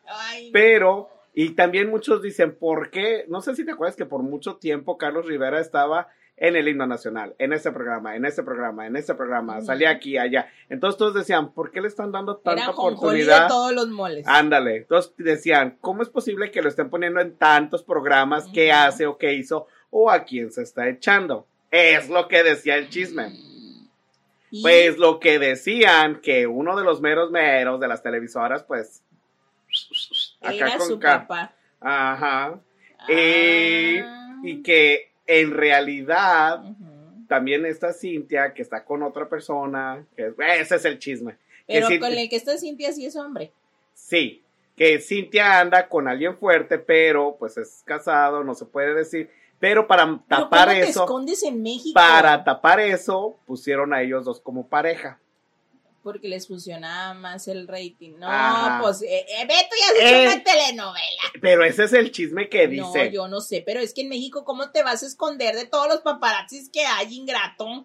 [0.08, 3.26] Ay, Pero, y también muchos dicen, ¿por qué?
[3.28, 6.08] No sé si te acuerdas que por mucho tiempo Carlos Rivera estaba
[6.40, 10.18] en el himno nacional, en este programa, en este programa, en este programa, salía aquí,
[10.20, 10.48] allá.
[10.70, 13.48] Entonces todos decían, ¿por qué le están dando tanta era de oportunidad?
[13.48, 14.28] todos los moles.
[14.28, 14.78] Ándale.
[14.78, 18.48] Entonces decían, ¿cómo es posible que lo estén poniendo en tantos programas?
[18.54, 19.66] ¿Qué hace o qué hizo?
[19.90, 21.48] ¿O a quién se está echando?
[21.72, 23.30] Es lo que decía el chisme.
[24.52, 29.02] Y- Pues lo que decían, que uno de los meros meros de las televisoras, pues...
[30.42, 31.28] era su K.
[31.28, 31.54] papá.
[31.82, 32.60] Ajá.
[33.10, 34.40] Eh, Ah.
[34.44, 36.64] y que en realidad
[37.28, 40.06] también está Cintia, que está con otra persona.
[40.16, 41.36] Que, ese es el chisme.
[41.68, 43.52] Pero Cintia- con el que está Cintia sí es hombre.
[43.94, 44.42] Sí,
[44.76, 49.30] que Cintia anda con alguien fuerte, pero pues es casado, no se puede decir.
[49.60, 51.94] Pero para Pero tapar ¿cómo te eso, escondes en México?
[51.96, 55.20] para tapar eso, pusieron a ellos dos como pareja.
[56.08, 58.14] Porque les funcionaba más el rating.
[58.18, 58.80] No, Ajá.
[58.82, 60.24] pues, eh, eh, Beto ya se Eh.
[60.24, 61.22] hizo una telenovela.
[61.42, 63.12] Pero ese es el chisme que No, dice.
[63.12, 65.90] yo no sé, pero es que en México, ¿cómo te vas a esconder de todos
[65.90, 67.84] los paparazzis que hay, ingrato?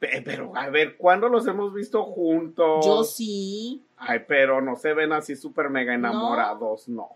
[0.00, 2.84] Pe- Pero a ver, ¿cuándo los hemos visto juntos?
[2.84, 3.80] Yo sí.
[3.96, 7.10] Ay, pero no se ven así súper mega enamorados, no.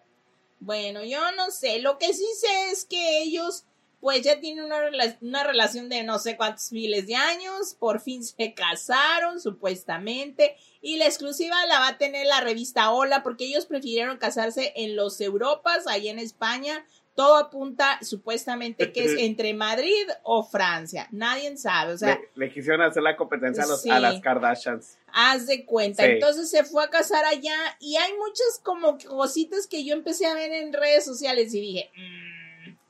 [0.60, 1.80] Bueno, yo no sé.
[1.80, 3.64] Lo que sí sé es que ellos
[4.04, 8.00] pues ya tienen una, rela- una relación de no sé cuántos miles de años, por
[8.02, 13.46] fin se casaron supuestamente y la exclusiva la va a tener la revista Hola porque
[13.46, 16.84] ellos prefirieron casarse en los Europas, ahí en España.
[17.14, 21.06] Todo apunta supuestamente que es entre Madrid o Francia.
[21.12, 23.88] Nadie sabe, o sea, le, le quisieron hacer la competencia a, los- Sí.
[23.90, 24.98] a las Kardashians.
[25.14, 26.02] Haz de cuenta.
[26.02, 26.10] Sí.
[26.10, 30.34] Entonces se fue a casar allá y hay muchas como cositas que yo empecé a
[30.34, 32.43] ver en redes sociales y dije, "Mm".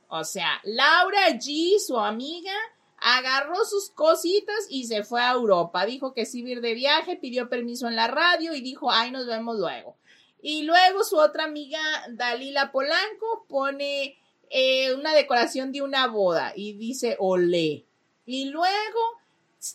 [0.09, 2.53] O sea, Laura G, su amiga,
[2.97, 5.85] agarró sus cositas y se fue a Europa.
[5.85, 9.27] Dijo que sí ir de viaje, pidió permiso en la radio y dijo, ay, nos
[9.27, 9.95] vemos luego.
[10.41, 11.79] Y luego su otra amiga,
[12.09, 14.17] Dalila Polanco, pone
[14.49, 17.85] eh, una decoración de una boda y dice, olé.
[18.25, 18.99] Y luego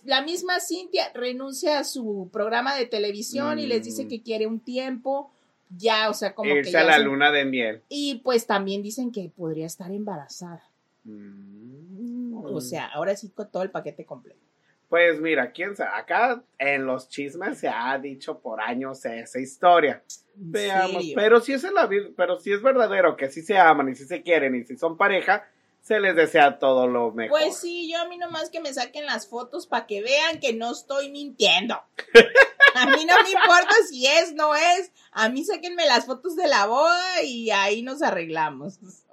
[0.05, 4.09] la misma Cintia renuncia a su programa de televisión y les dice Mm.
[4.09, 5.33] que quiere un tiempo
[5.77, 7.83] ya, o sea, como que Irse ya a la se- luna de miel.
[7.89, 10.63] Y pues también dicen que podría estar embarazada.
[11.05, 12.35] Mm.
[12.45, 14.41] O sea, ahora sí con todo el paquete completo.
[14.89, 20.03] Pues mira, quién sabe, acá en los chismes se ha dicho por años esa historia.
[20.37, 21.13] ¿En Veamos, serio?
[21.15, 24.05] pero si es en la pero si es verdadero que sí se aman y si
[24.05, 25.47] se quieren y si son pareja,
[25.81, 27.39] se les desea todo lo mejor.
[27.39, 30.55] Pues sí, yo a mí nomás que me saquen las fotos para que vean que
[30.55, 31.77] no estoy mintiendo.
[32.75, 34.93] A mí no me importa si es, no es.
[35.13, 38.79] A mí sáquenme las fotos de la boda y ahí nos arreglamos.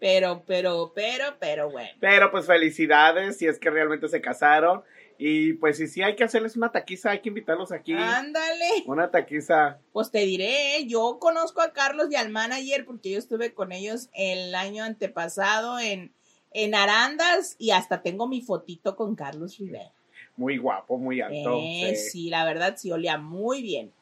[0.00, 1.90] Pero, pero, pero, pero bueno.
[2.00, 4.82] Pero pues felicidades si es que realmente se casaron.
[5.18, 7.92] Y pues si sí hay que hacerles una taquiza, hay que invitarlos aquí.
[7.92, 8.84] Ándale.
[8.86, 9.78] Una taquiza.
[9.92, 14.08] Pues te diré, yo conozco a Carlos y al manager porque yo estuve con ellos
[14.14, 16.12] el año antepasado en,
[16.52, 19.92] en Arandas y hasta tengo mi fotito con Carlos Rivera.
[20.38, 21.58] Muy guapo, muy alto.
[21.60, 22.10] Eh, sí.
[22.10, 23.92] sí, la verdad sí olía muy bien.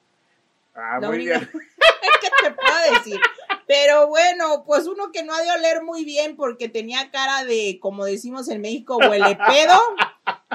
[0.74, 1.50] Ah, Lo muy único- bien.
[2.20, 3.18] ¿Qué te puedo decir?
[3.66, 7.78] Pero bueno, pues uno que no ha de oler muy bien porque tenía cara de,
[7.80, 9.80] como decimos en México, huele pedo.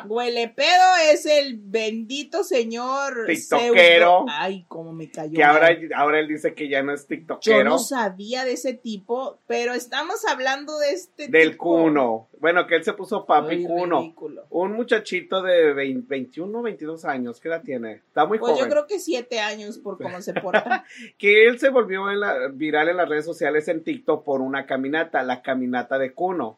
[0.08, 3.76] Huele pedo es el bendito señor Tiktokero.
[3.76, 5.34] pseudo- Ay, cómo me cayó.
[5.36, 7.64] Que ahora, ahora él dice que ya no es Yo tiktokero.
[7.70, 11.64] no sabía de ese tipo, pero estamos hablando de este del tipo.
[11.66, 12.28] Cuno.
[12.40, 14.00] Bueno, que él se puso papi Ay, Cuno.
[14.02, 14.46] ridículo.
[14.50, 17.94] Un muchachito de 20 21, 22 años, ¿qué edad tiene?
[17.94, 18.66] Está muy Pues joven.
[18.66, 20.84] yo creo que siete años por cómo se porta.
[21.18, 24.66] Que él se volvió en la- viral en las redes sociales en TikTok por una
[24.66, 26.58] caminata, la caminata de Cuno.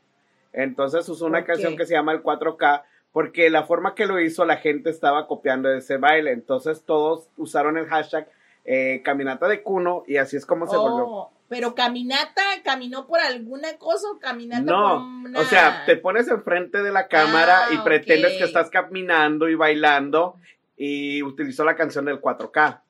[0.53, 1.79] Entonces usó una ¿Por canción qué?
[1.79, 2.83] que se llama el 4K
[3.13, 6.31] porque la forma que lo hizo la gente estaba copiando ese baile.
[6.31, 8.27] Entonces todos usaron el hashtag
[8.65, 11.05] eh, caminata de Cuno y así es como se volvió.
[11.07, 15.39] Oh, pero caminata, caminó por alguna cosa o caminata por No, una...
[15.39, 19.55] o sea, te pones enfrente de la cámara Ah, y pretendes que estás caminando y
[19.55, 20.37] bailando
[20.75, 22.81] y utilizó la canción del 4K.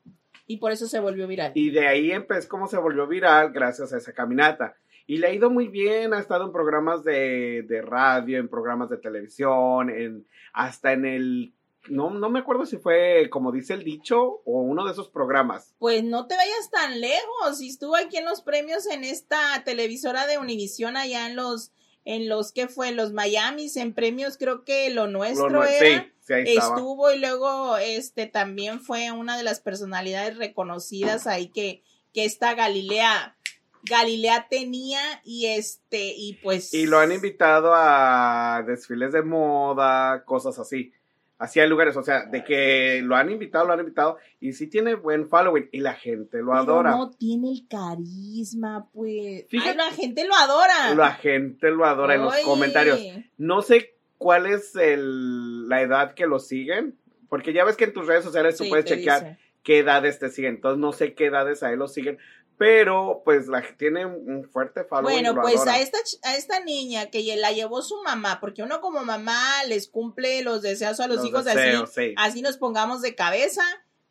[0.46, 1.52] Y por eso se volvió viral.
[1.54, 4.76] Y de ahí empezó como se volvió viral gracias a esa caminata.
[5.06, 8.88] Y le ha ido muy bien, ha estado en programas de, de radio, en programas
[8.88, 11.52] de televisión, en, hasta en el,
[11.88, 15.74] no, no me acuerdo si fue, como dice el dicho, o uno de esos programas.
[15.78, 17.58] Pues no te vayas tan lejos.
[17.58, 21.72] Si estuvo aquí en los premios en esta televisora de Univisión allá en los,
[22.06, 26.04] en los que fue, los Miamis, en premios, creo que lo nuestro Lo- era.
[26.04, 31.48] sí, sí, ahí estuvo y luego este también fue una de las personalidades reconocidas ahí
[31.48, 31.82] que,
[32.14, 33.36] que esta Galilea
[33.88, 40.58] Galilea tenía y este y pues Y lo han invitado a desfiles de moda, cosas
[40.58, 40.92] así.
[41.36, 44.68] Así hay lugares, o sea, de que lo han invitado, lo han invitado, y sí
[44.68, 46.90] tiene buen following, y la gente lo pero adora.
[46.92, 52.14] no tiene el carisma pues Fíjate- Ay, la gente lo adora La gente lo adora
[52.14, 53.00] en los comentarios.
[53.36, 56.96] No sé cuál es el, la edad que lo siguen,
[57.28, 59.38] porque ya ves que en tus redes sociales tú puedes chequear dice.
[59.64, 60.54] qué edades te siguen.
[60.54, 62.16] Entonces no sé qué edades a él lo siguen,
[62.56, 65.22] pero pues la tiene un fuerte following.
[65.22, 69.04] Bueno, pues a esta, a esta niña que la llevó su mamá, porque uno como
[69.04, 72.14] mamá les cumple los deseos a los, Los hijos deseos, así, sí.
[72.16, 73.62] así nos pongamos de cabeza,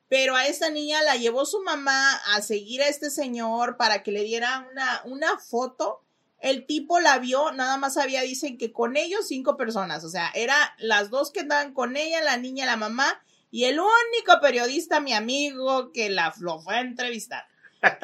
[0.09, 4.11] pero a esta niña la llevó su mamá a seguir a este señor para que
[4.11, 6.01] le diera una, una foto.
[6.39, 10.29] El tipo la vio, nada más había, dicen que con ellos cinco personas, o sea,
[10.35, 14.99] era las dos que andaban con ella, la niña, la mamá, y el único periodista,
[14.99, 17.45] mi amigo, que la lo fue a entrevistar.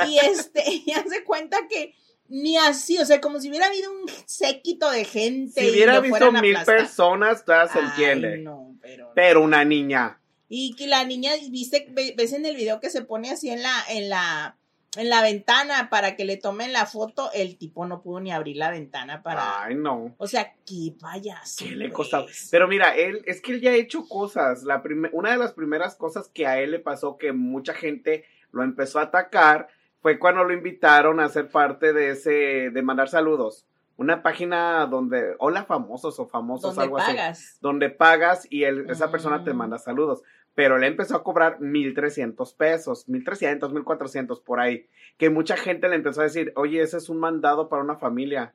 [0.07, 1.95] Y este, y hace cuenta que
[2.27, 5.61] ni así, o sea, como si hubiera habido un séquito de gente.
[5.61, 6.77] Si y hubiera visto mil aplastar.
[6.77, 8.37] personas, todavía se entiende.
[8.37, 10.21] no, pero, Pero una niña.
[10.47, 13.61] Y que la niña, viste, ve- ves en el video que se pone así en
[13.63, 14.57] la, en la,
[14.97, 18.57] en la ventana para que le tomen la foto, el tipo no pudo ni abrir
[18.57, 19.63] la ventana para.
[19.63, 20.15] Ay, no.
[20.17, 21.65] O sea, qué payaso.
[21.65, 21.95] ¿Qué le pues.
[21.95, 22.25] costaba?
[22.51, 24.63] Pero mira, él, es que él ya ha hecho cosas.
[24.63, 28.63] La una de las primeras cosas que a él le pasó que mucha gente lo
[28.63, 29.67] empezó a atacar
[30.01, 33.65] fue cuando lo invitaron a ser parte de ese, de mandar saludos.
[33.97, 37.37] una página donde, hola famosos o famosos, Donde algo pagas.
[37.37, 37.57] así.
[37.59, 39.57] Donde pagas y el- esa persona te Mm.
[39.57, 40.23] manda saludos.
[40.55, 44.87] Pero le empezó a cobrar 1.300 pesos, 1.300, 1.400 por ahí.
[45.17, 48.53] Que mucha gente le empezó a decir, oye, ese es un mandado para una familia.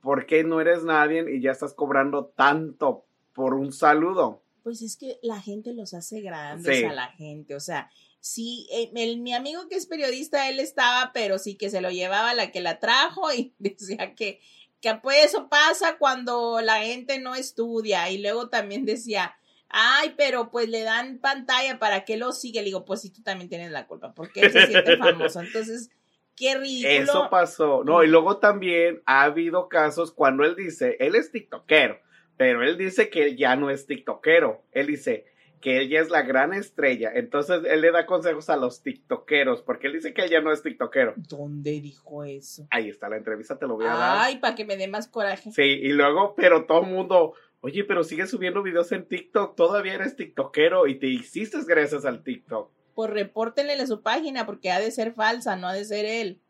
[0.00, 3.04] ¿Por qué no eres nadie y ya estás cobrando tanto
[3.34, 4.40] por un saludo?
[4.62, 6.84] Pues es que la gente los hace grandes Sí.
[6.84, 7.90] a la gente, o sea,
[8.20, 11.90] sí, eh, el- mi amigo que es periodista, él estaba, pero sí que se lo
[11.90, 14.40] llevaba la que la trajo y decía que,
[14.80, 19.34] que pues eso pasa cuando la gente no estudia y luego también decía,
[19.68, 23.22] ay, pero pues le dan pantalla para que lo siga, le digo, pues sí, tú
[23.22, 25.90] también tienes la culpa, porque él se siente famoso, entonces,
[26.34, 27.02] qué ridículo.
[27.02, 27.84] Eso pasó.
[27.84, 32.00] No, y luego también ha habido casos cuando él dice, él es tiktokero,
[32.36, 34.64] pero él dice que él ya no es tiktokero.
[34.72, 35.26] Él dice
[35.60, 37.10] que él ya es la gran estrella.
[37.14, 40.52] Entonces él le da consejos a los tiktokeros, porque él dice que él ya no
[40.52, 41.14] es tiktokero.
[41.16, 42.66] ¿Dónde dijo eso?
[42.70, 44.18] Ahí está la entrevista, te lo voy a dar.
[44.20, 45.50] Ay, para que me dé más coraje.
[45.52, 49.94] Sí, y luego, pero todo el mundo, oye, pero sigues subiendo videos en TikTok, todavía
[49.94, 52.70] eres tiktokero y te hiciste gracias al TikTok.
[52.94, 56.40] pues repórtenle a su página porque ha de ser falsa, no ha de ser él.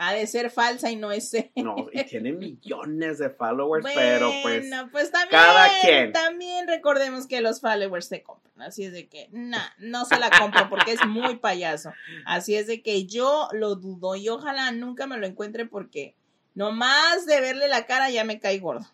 [0.00, 1.50] Ha de ser falsa y no es él.
[1.56, 4.68] No, y tiene millones de followers, pero pues...
[4.68, 6.12] Bueno, pues también, cada quien.
[6.12, 10.30] también recordemos que los followers se compran, así es de que, nah, no se la
[10.30, 11.92] compro porque es muy payaso,
[12.24, 16.14] así es de que yo lo dudo y ojalá nunca me lo encuentre porque
[16.54, 18.86] nomás de verle la cara ya me cae gordo,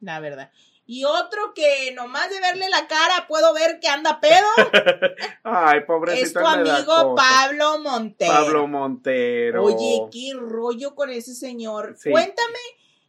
[0.00, 0.52] la verdad.
[0.94, 4.46] Y otro que nomás de verle la cara puedo ver que anda pedo,
[5.42, 6.26] Ay, pobrecito.
[6.26, 7.14] es tu amigo.
[7.14, 8.30] Pablo Montero.
[8.30, 9.64] Pablo Montero.
[9.64, 11.94] Oye, qué rollo con ese señor.
[11.96, 12.10] Sí.
[12.10, 12.58] Cuéntame,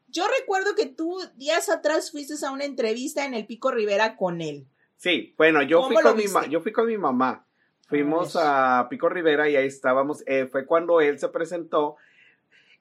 [0.08, 4.40] yo recuerdo que tú días atrás fuiste a una entrevista en el Pico Rivera con
[4.40, 4.66] él.
[4.96, 7.46] Sí, bueno, yo ¿Cómo fui, con mi yo fui con mi mamá.
[7.90, 10.24] Fuimos a Pico Rivera y ahí estábamos.
[10.26, 11.98] eh, fue cuando él se presentó.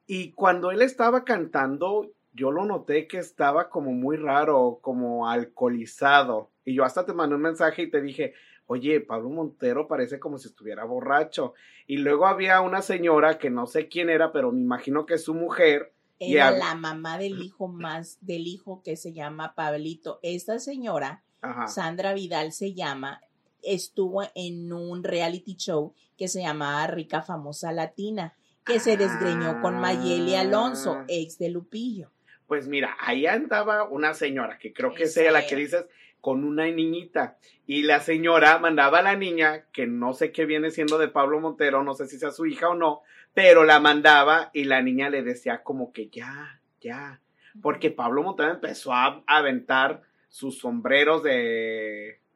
[0.06, 6.50] Y cuando él estaba cantando, yo lo noté que estaba como muy raro, como alcoholizado.
[6.64, 8.34] Y yo hasta te mandé un mensaje y te dije,
[8.66, 11.54] oye, Pablo Montero parece como si estuviera borracho.
[11.86, 15.24] Y luego había una señora que no sé quién era, pero me imagino que es
[15.24, 15.92] su mujer.
[16.18, 20.20] Era la mamá del hijo más, del hijo que se llama Pablito.
[20.22, 21.66] Esta señora, Ajá.
[21.66, 23.20] Sandra Vidal se llama,
[23.62, 29.80] estuvo en un reality show que se llamaba Rica Famosa Latina, que se desgreñó con
[29.80, 31.04] Mayeli Alonso, Ah.
[31.08, 32.12] ex de Lupillo.
[32.52, 35.86] Pues mira, ahí andaba una señora, que creo que ella la que dices,
[36.20, 37.38] con una niñita.
[37.66, 41.40] Y la señora mandaba a la niña, que no sé qué viene siendo de Pablo
[41.40, 43.00] Montero, no sé si sea su hija o no,
[43.32, 47.22] pero la mandaba y la niña le decía como que ya, ya.
[47.62, 51.30] Porque Pablo Montero empezó a aventar sus sombreros de,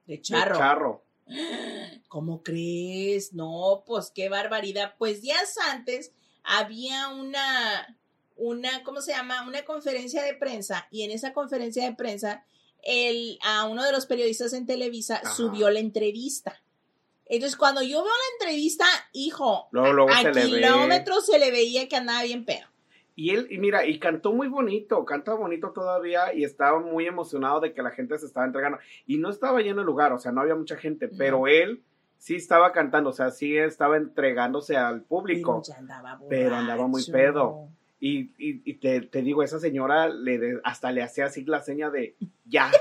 [0.07, 0.57] De de charro.
[0.57, 1.05] charro.
[2.09, 3.35] ¿Cómo crees?
[3.35, 4.95] No, pues qué barbaridad.
[4.97, 7.99] Pues días antes había una,
[8.37, 9.47] una, ¿cómo se llama?
[9.47, 12.45] Una conferencia de prensa y en esa conferencia de prensa
[12.83, 15.31] el, a uno de los periodistas en Televisa Ajá.
[15.35, 16.61] subió la entrevista.
[17.29, 21.89] Entonces, cuando yo veo la entrevista, hijo, Luego, luego a se kilómetros se le veía
[21.89, 22.67] que andaba bien pedo.
[23.17, 27.61] Y él, y mira, y cantó muy bonito, canta bonito todavía y estaba muy emocionado
[27.61, 28.79] de que la gente se estaba entregando.
[29.07, 31.15] Y no estaba lleno el lugar, o sea, no había mucha gente, No.
[31.19, 31.83] pero él
[32.19, 35.63] sí estaba cantando, o sea, sí estaba entregándose al público.
[35.65, 37.69] Pero ya andaba Pero andaba muy pedo.
[37.99, 41.63] Y, y, y te, te digo, esa señora le de- hasta le hacía así la
[41.63, 42.71] seña de ya.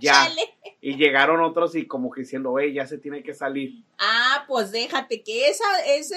[0.00, 0.22] Ya.
[0.22, 0.40] ¡Óchale!
[0.80, 3.84] Y llegaron otros y como que diciendo, oye, ya se tiene que salir.
[3.98, 6.16] Ah, pues déjate que esa, ese,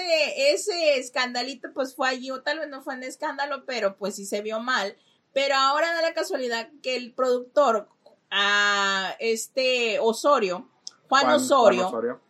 [0.54, 4.24] ese escandalito pues fue allí, o tal vez no fue un escándalo, pero pues sí
[4.24, 4.96] se vio mal.
[5.34, 7.86] Pero ahora da la casualidad que el productor,
[8.30, 10.66] a este Osorio,
[11.10, 12.20] Juan, Juan- Osorio, Juan Osorio.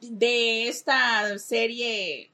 [0.00, 2.32] de esta serie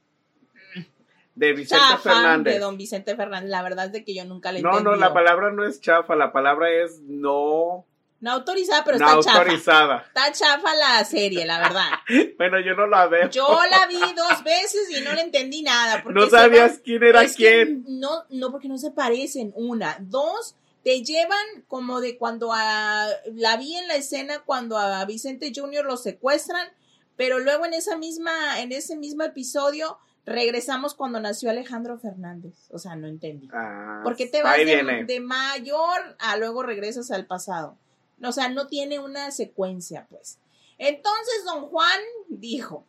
[1.35, 2.55] De Vicente chafa Fernández.
[2.55, 5.13] de don Vicente Fernández, la verdad es de que yo nunca le No, no, la
[5.13, 7.85] palabra no es chafa, la palabra es no,
[8.21, 9.39] No autorizada, pero no está chafa.
[9.43, 10.05] autorizada.
[10.07, 11.89] Está chafa la serie, la verdad.
[12.39, 13.29] Bueno, yo no la veo.
[13.31, 16.03] Yo la vi dos veces y no le entendí nada.
[16.03, 17.85] porque no van- sabías quién era quién.
[17.89, 19.53] No, no, porque no se parecen.
[19.57, 19.97] Una.
[20.01, 20.55] Dos,
[20.85, 23.09] te llevan como de cuando a.
[23.35, 26.69] La vi en la escena cuando a Vicente Junior lo secuestran,
[27.17, 32.69] pero luego en esa misma, en ese mismo episodio, regresamos cuando nació Alejandro Fernández.
[32.71, 33.49] O sea, no entendí.
[33.53, 37.77] Ah, Porque te vas de, de mayor a luego regresas al pasado.
[38.23, 40.39] O sea, no tiene una secuencia, pues.
[40.79, 42.87] Entonces, don Juan dijo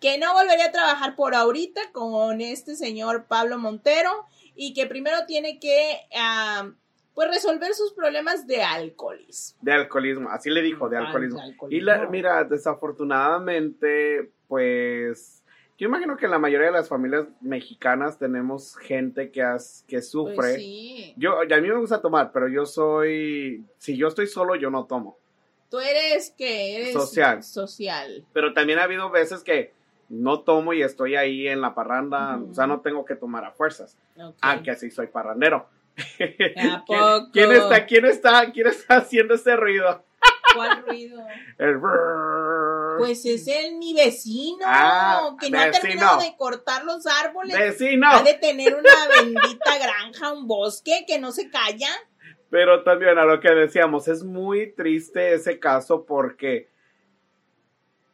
[0.00, 5.24] que no volvería a trabajar por ahorita con este señor Pablo Montero y que primero
[5.26, 6.00] tiene que,
[7.14, 9.58] pues, resolver sus problemas de alcoholismo.
[9.62, 11.38] De alcoholismo, así le dijo, de alcoholismo.
[11.38, 11.80] de alcoholismo.
[11.80, 15.43] Y la, mira, desafortunadamente, pues
[15.76, 20.02] Yo imagino que en la mayoría de las familias mexicanas tenemos gente que, has, que
[20.02, 20.34] sufre.
[20.36, 21.14] Pues sí.
[21.16, 24.86] Yo, a mí me gusta tomar, pero yo soy, si yo estoy solo, yo no
[24.86, 25.18] tomo.
[25.70, 27.42] Tú eres que eres Social.
[27.42, 28.24] Social.
[28.32, 29.72] Pero también ha habido veces que
[30.08, 33.50] no tomo y estoy ahí en la parranda, o sea, no tengo que tomar a
[33.50, 33.98] fuerzas.
[34.40, 35.66] Ah, que así soy parrandero.
[35.96, 40.04] ¿A ¿Quién, quién está, quién está, quién está haciendo ese ruido?
[40.54, 41.22] ¿Cuál ruido?
[41.58, 41.80] El.
[42.98, 47.58] Pues es el mi vecino, Ah, que no ha terminado de cortar los árboles.
[47.58, 48.06] vecino.
[48.10, 48.90] Ha de tener una
[49.20, 51.88] bendita granja, un bosque que no se calla.
[52.50, 56.68] Pero también a lo que decíamos, es muy triste ese caso porque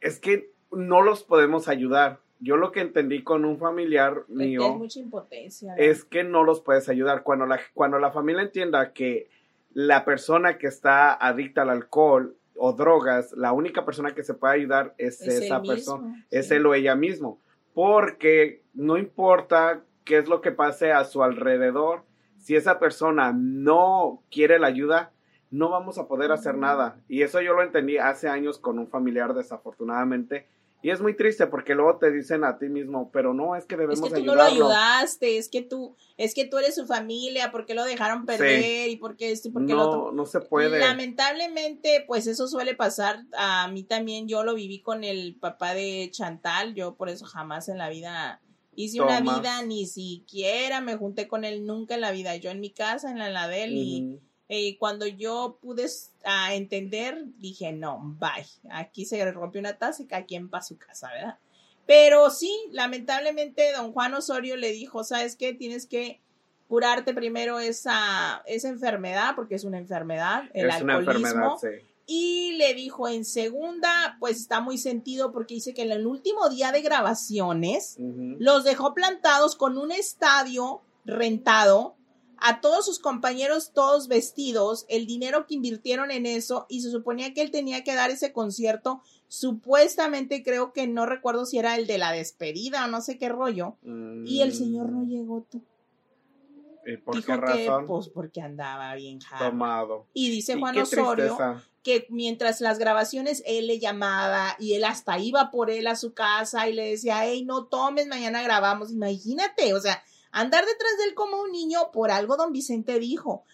[0.01, 2.21] es que no los podemos ayudar.
[2.39, 5.75] Yo lo que entendí con un familiar Es que es mío mucha impotencia.
[5.77, 7.23] es que no los puedes ayudar.
[7.23, 9.29] Cuando la, cuando la familia entienda que
[9.73, 14.55] la persona que está adicta al alcohol o drogas, la única persona que se puede
[14.55, 16.55] ayudar es, Es esa persona, mismo, es sí.
[16.55, 17.41] él o ella mismo.
[17.73, 22.03] Porque no importa qué es lo que pase a su alrededor,
[22.37, 25.13] si esa persona no quiere la ayuda,
[25.51, 27.01] no vamos a poder hacer nada.
[27.09, 30.49] Y eso yo lo entendí hace años con un familiar, desafortunadamente.
[30.83, 33.77] Y es muy triste porque luego te dicen a ti mismo, pero no, es que
[33.77, 34.67] debemos Es que tú no lo ayudarlo.
[34.67, 38.89] ayudaste, es que tú, es que tú eres su familia, ¿por qué lo dejaron perder?
[38.89, 40.05] Y por qué esto y por qué lo otro.
[40.07, 40.79] no, no se puede.
[40.79, 43.25] Lamentablemente, pues eso suele pasar.
[43.37, 46.75] A mí también, yo lo viví con el papá de Chantal.
[46.75, 48.41] Yo por eso jamás en la vida
[48.75, 52.37] hice una vida, ni siquiera me junté con él nunca en la vida.
[52.37, 54.21] Yo en mi casa, en la, en la de él, y.
[54.53, 55.87] eh, cuando yo pude
[56.25, 58.45] ah, entender, dije, no, bye.
[58.73, 61.39] Aquí se rompió una taza y cada quien para su casa, ¿verdad?
[61.87, 65.55] Pero sí, lamentablemente, don Juan Osorio le dijo, ¿sabes qué?
[65.55, 66.21] Tienes que
[66.67, 71.29] curarte primero esa, esa enfermedad, porque es una enfermedad, el es una alcoholismo.
[71.29, 71.87] enfermedad, sí.
[72.07, 76.49] Y le dijo en segunda, pues está muy sentido porque dice que en el último
[76.49, 81.95] día de grabaciones los dejó plantados con un estadio rentado,
[82.41, 87.35] a todos sus compañeros todos vestidos, el dinero que invirtieron en eso y se suponía
[87.35, 91.87] que él tenía que dar ese concierto, supuestamente creo que no recuerdo si era el
[91.87, 93.77] de la despedida o no sé qué rollo,
[94.25, 95.63] y el señor no Mm, llegó tú.
[96.87, 97.87] ¿Y por Dijo qué que razón?
[97.87, 99.51] pues porque andaba bien jarra.
[99.51, 100.07] Tomado.
[100.15, 101.63] Y dice Juan Osorio tristeza.
[101.83, 106.15] que mientras las grabaciones él le llamaba y él hasta iba por él a su
[106.15, 108.91] casa y le decía, hey, no tomes, mañana grabamos.
[108.91, 110.03] Imagínate, o sea,
[110.33, 113.45] andar detrás de él como un niño, por algo don Vicente dijo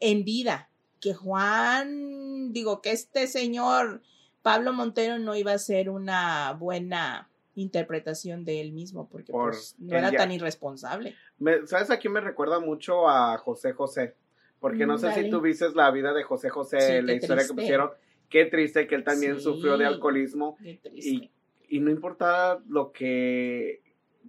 [0.00, 0.68] en vida
[1.00, 4.02] que Juan, digo, que este señor
[4.42, 9.74] Pablo Montero no iba a ser una buena interpretación de él mismo porque Por pues,
[9.78, 11.14] no era ya- tan irresponsable.
[11.38, 14.14] Me- ¿Sabes a quién me recuerda mucho a José José?
[14.60, 17.46] Porque no Mm, sé si tú viste la vida de José José, Sí, la historia
[17.46, 17.90] que pusieron.
[18.28, 19.42] Qué triste que él también Sí.
[19.44, 21.08] sufrió de alcoholismo Qué triste.
[21.08, 21.30] y,
[21.68, 23.82] y no importa lo que...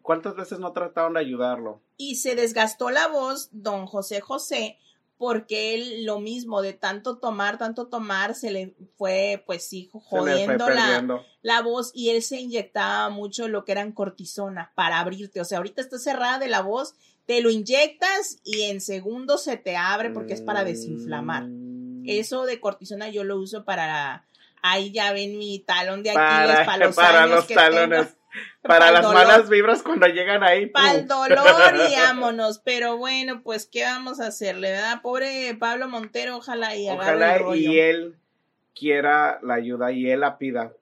[0.08, 1.82] ¿Cuántas veces no trataron de ayudarlo?
[1.98, 4.78] y se desgastó la voz don José José
[5.18, 10.70] porque él lo mismo de tanto tomar, tanto tomar, se le fue pues sí jodiendo
[10.70, 15.46] la, la voz y él se inyectaba mucho lo que eran cortisona para abrirte, o
[15.46, 16.94] sea, ahorita está cerrada de la voz,
[17.26, 21.48] te lo inyectas y en segundos se te abre porque es para desinflamar.
[21.48, 22.04] Mm.
[22.08, 24.28] Eso de cortisona yo lo uso para,
[24.62, 28.08] ahí ya ven mi talón de para, Aquiles para los, para años los que talones.
[28.08, 28.18] tengo.
[28.62, 29.14] Para las dolor.
[29.28, 30.66] malas vibras cuando llegan ahí.
[30.68, 32.60] para el dolor y vámonos.
[32.60, 35.02] Pero bueno, pues, ¿qué vamos a hacerle, verdad?
[35.02, 37.56] Pobre Pablo Montero, ojalá y agarre el Ojalá rollo.
[37.72, 38.16] y él
[38.76, 40.74] quiera la ayuda y él la pida.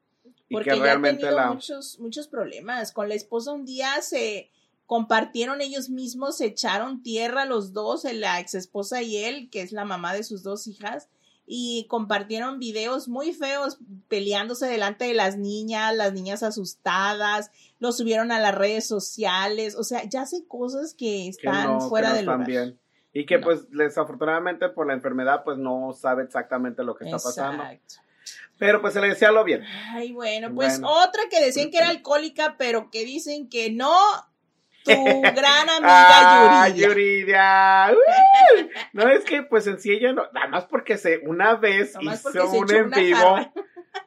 [0.49, 1.47] Y Porque que ya ha realmente tenido la...
[1.51, 2.91] muchos, muchos problemas.
[2.91, 4.49] Con la esposa un día se
[4.85, 9.71] compartieron ellos mismos, se echaron tierra los dos, la ex esposa y él, que es
[9.71, 11.09] la mamá de sus dos hijas,
[11.47, 13.77] y compartieron videos muy feos
[14.07, 19.83] peleándose delante de las niñas, las niñas asustadas, lo subieron a las redes sociales, o
[19.83, 22.47] sea, ya hace cosas que que están no, que fuera no de están lugar.
[22.49, 22.79] bien.
[23.13, 23.45] Y que No.
[23.45, 27.63] pues desafortunadamente por la enfermedad pues no sabe exactamente lo que está pasando.
[28.57, 29.63] Pero pues se le decía lo bien.
[29.93, 30.95] Ay, bueno, pues Bueno.
[31.03, 33.93] otra que decían que era alcohólica, pero que dicen que no,
[34.85, 37.87] tu gran amiga Ah, Yuridia.
[37.89, 37.91] Yuridia.
[38.61, 38.69] Uy.
[38.93, 42.51] No, es que pues en sí ella no, nada más porque se una vez hizo
[42.51, 43.51] un en vivo, jarra.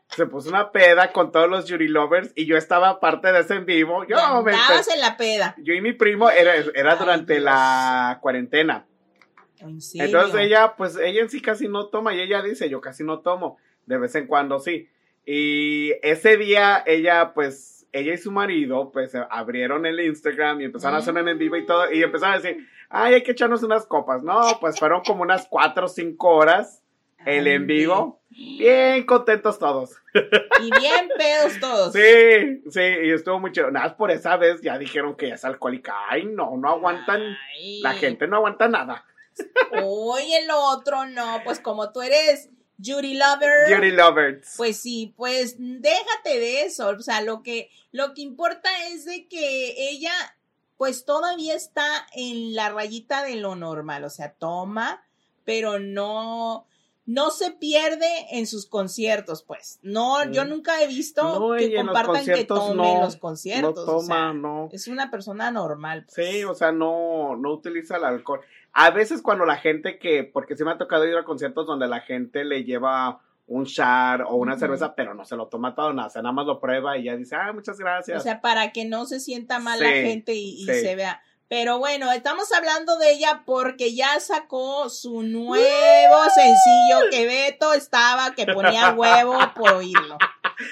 [0.08, 3.54] se puso una peda con todos los Yuri Lovers y yo estaba parte de ese
[3.56, 4.04] en vivo.
[4.06, 5.54] Yo, me- en la peda.
[5.58, 7.44] yo y mi primo era, era Ay, durante Dios.
[7.44, 8.86] la cuarentena.
[9.60, 10.06] ¿En serio?
[10.06, 13.18] Entonces ella, pues ella en sí casi no toma y ella dice, yo casi no
[13.20, 14.88] tomo, de vez en cuando sí.
[15.26, 20.96] Y ese día ella, pues, ella y su marido, pues abrieron el Instagram y empezaron
[20.96, 23.62] a hacer un en vivo y todo, y empezaron a decir, ay, hay que echarnos
[23.62, 24.22] unas copas.
[24.22, 26.82] No, pues fueron como unas cuatro o cinco horas
[27.24, 28.20] el en vivo.
[28.30, 29.96] Bien contentos todos.
[30.14, 31.92] Y bien pedos todos.
[31.92, 33.70] Sí, sí, y estuvo muy chido.
[33.70, 35.94] Nada más por esa vez ya dijeron que ya es alcohólica.
[36.08, 37.20] Ay, no, no aguantan.
[37.22, 37.80] Ay.
[37.80, 39.04] La gente no aguanta nada.
[39.82, 42.50] Oye, el otro no, pues como tú eres
[42.82, 43.68] Judy Lover.
[43.68, 44.54] Beauty lovers.
[44.56, 46.88] Pues sí, pues déjate de eso.
[46.90, 50.12] O sea, lo que, lo que importa es de que ella,
[50.76, 54.04] pues todavía está en la rayita de lo normal.
[54.04, 55.02] O sea, toma,
[55.44, 56.66] pero no,
[57.04, 59.78] no se pierde en sus conciertos, pues.
[59.82, 60.48] No, yo Mm.
[60.50, 63.86] nunca he visto No, que compartan que tome no, en los conciertos.
[63.86, 64.68] no o sea, toma, no.
[64.72, 66.04] Es una persona normal.
[66.04, 66.28] pues.
[66.28, 68.40] Sí, o sea, no, no utiliza el alcohol.
[68.72, 71.88] A veces cuando la gente que, porque sí me ha tocado ir a conciertos donde
[71.88, 75.92] la gente le lleva un char o una cerveza, pero no se lo toma todo,
[75.94, 78.20] nada, o sea, nada más lo prueba y ya dice, ah, muchas gracias.
[78.20, 80.80] O sea, para que no se sienta mal Sí, la gente y, y sí.
[80.80, 81.22] se vea.
[81.48, 88.34] Pero bueno, estamos hablando de ella porque ya sacó su nuevo sencillo que Beto estaba
[88.34, 90.18] que ponía huevo por oírlo.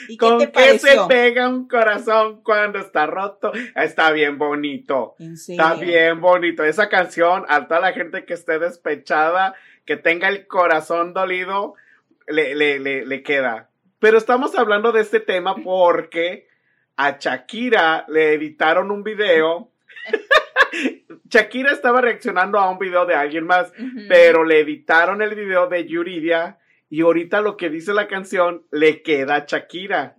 [0.09, 3.53] ¿Y qué ¿Con te qué se pega un corazón cuando está roto?
[3.75, 5.15] Está bien bonito.
[5.19, 5.63] ¿En serio?
[5.63, 6.63] Está bien bonito.
[6.63, 9.55] Esa canción, a toda la gente que esté despechada,
[9.87, 11.75] que tenga el corazón dolido,
[12.27, 13.71] le, le, le, le queda.
[13.99, 16.49] Pero estamos hablando de este tema porque
[16.97, 19.71] a Shakira le editaron un video.
[21.29, 23.73] Shakira estaba reaccionando a un video de alguien más,
[24.09, 26.59] pero le editaron el video de Yuridia
[26.89, 30.17] y ahorita lo que dice la canción le queda a Shakira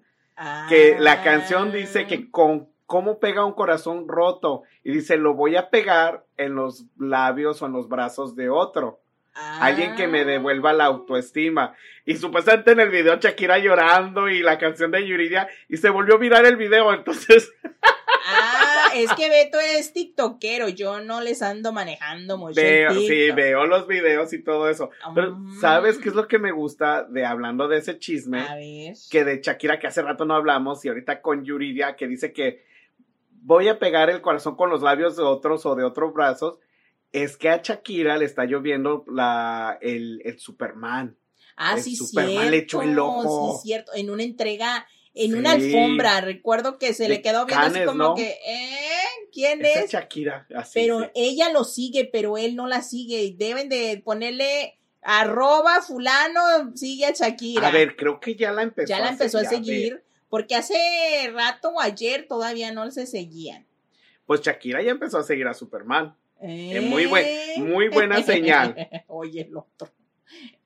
[0.70, 2.08] que la canción dice Ah.
[2.08, 6.86] que con cómo pega un corazón roto y dice lo voy a pegar en los
[6.98, 9.00] labios o en los brazos de otro.
[9.60, 10.26] Alguien que me Ah.
[10.26, 11.74] devuelva la autoestima.
[12.06, 16.16] Y supuestamente en el video Shakira llorando y la canción de Yuridia y se volvió
[16.16, 16.94] a mirar el video.
[16.94, 17.52] Entonces,
[18.30, 22.56] Ah, es que Beto es tiktokero, yo no les ando manejando mucho.
[22.60, 24.90] veo, sí, veo los videos y todo eso.
[25.16, 25.60] Pero, Mm.
[25.62, 28.42] ¿sabes qué es lo que me gusta de hablando de ese chisme?
[28.42, 28.96] A ver.
[29.10, 32.64] que de Shakira que hace rato no hablamos y ahorita con Yuridia que dice que
[33.44, 36.60] voy a pegar el corazón con los labios de otros o de otros brazos,
[37.24, 41.18] es que a Shakira le está lloviendo la, el, el Superman.
[41.56, 42.52] Ah, El sí, Superman cierto.
[42.52, 43.60] le echó el ojo.
[43.62, 43.92] Sí, cierto.
[43.96, 45.38] En una entrega, en Sí.
[45.38, 46.22] una alfombra.
[46.22, 48.16] Recuerdo que se De le quedó viendo así como ¿no?
[48.16, 49.08] que, ¿eh?
[49.32, 49.92] ¿Quién Esa es?
[49.92, 50.72] Shakira, así.
[50.80, 51.10] Pero sí.
[51.16, 53.34] ella lo sigue, pero él no la sigue.
[53.38, 57.68] Deben de ponerle arroba fulano, sigue a Shakira.
[57.68, 60.04] A ver, creo que ya la empezó ya la empezó a seguir.
[60.30, 60.76] Porque hace
[61.34, 63.66] rato o ayer todavía no se seguían.
[64.26, 66.16] Pues Shakira ya empezó a seguir a Superman.
[66.42, 67.28] Eh, muy buen-
[67.58, 68.76] muy buena señal.
[69.08, 69.90] Oye, el otro.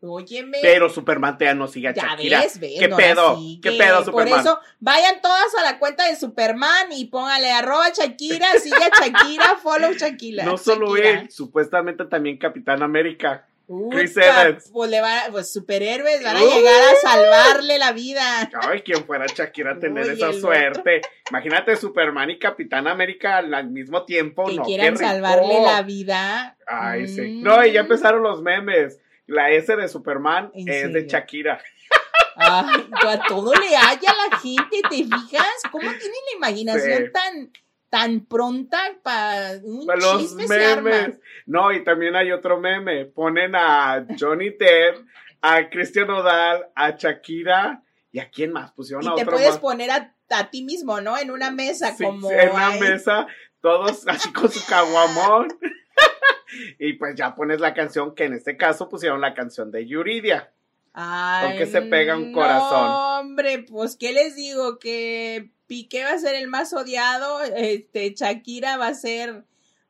[0.04, 0.58] Óyeme.
[0.62, 2.40] Pero Superman ya no sigue a Ya Shakira.
[2.42, 3.40] ves, ves, ¿Qué no pedo?
[3.62, 4.40] ¿Qué pedo, Por Superman?
[4.40, 9.58] eso, vayan todas a la cuenta de Superman y póngale arroba Shakira, sigue a Shakira,
[9.62, 10.44] follow Shakira.
[10.44, 11.10] no solo Shakira.
[11.22, 13.48] él, supuestamente también Capitán América.
[13.92, 14.70] Chris Evans.
[14.72, 16.50] Pues, le va- pues superhéroes van a Uy.
[16.50, 18.50] llegar a salvarle la vida.
[18.62, 20.40] Ay, quien fuera Shakira a tener esa otro.
[20.42, 21.02] suerte.
[21.30, 24.64] Imagínate Superman y Capitán América al, mismo tiempo, que ¿no?
[24.64, 26.58] quieran salvarle la vida.
[26.68, 27.22] Ay, sí.
[27.22, 27.44] Mm.
[27.44, 29.00] No, y ya empezaron los memes.
[29.28, 31.08] La S de Superman ¿En es de?
[31.08, 31.62] Shakira.
[32.36, 35.48] Ay, a todo le haya la gente, ¿te fijas?
[35.72, 36.02] ¿Cómo tienen
[36.32, 37.12] la imaginación Sí.
[37.14, 37.52] tan,
[37.92, 40.90] tan pronta para un Los chisme se arma?
[40.90, 41.20] memes.
[41.46, 43.06] No, y también hay otro meme.
[43.06, 45.06] Ponen a Johnny Depp,
[45.42, 48.72] a Cristian Nodal, a Shakira y a quién más.
[48.72, 49.60] Pusieron a Y te otro puedes más.
[49.60, 51.18] poner a, a ti mismo, ¿no?
[51.18, 52.32] En una mesa, Sí, como.
[52.32, 53.28] en una ay, mesa,
[53.62, 55.50] todos así con su caguamón.
[56.80, 60.52] y pues ya pones la canción, que en este caso pusieron la canción de Yuridia.
[60.94, 62.90] Ay, ¿Con qué se pega un corazón?
[62.92, 64.80] Hombre, pues, ¿qué les digo?
[64.80, 69.46] Que Piqué va a ser el más odiado, este, Shakira va a ser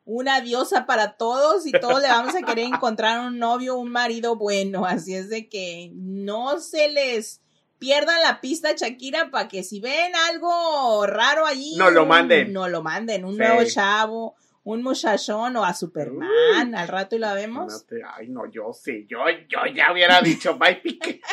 [0.06, 4.36] una diosa para todos y todos le vamos a querer encontrar un novio, un marido
[4.36, 4.86] bueno.
[4.86, 7.40] Así es de que no se les
[7.80, 12.52] pierdan la pista Shakira para que si ven algo raro allí, No lo manden.
[12.54, 13.40] No lo manden, un Sí.
[13.40, 17.86] nuevo chavo, un muchachón o a Superman, al rato y la vemos.
[18.16, 21.22] Ay, no, yo sí, yo, yo ya hubiera dicho, bye, Piqué.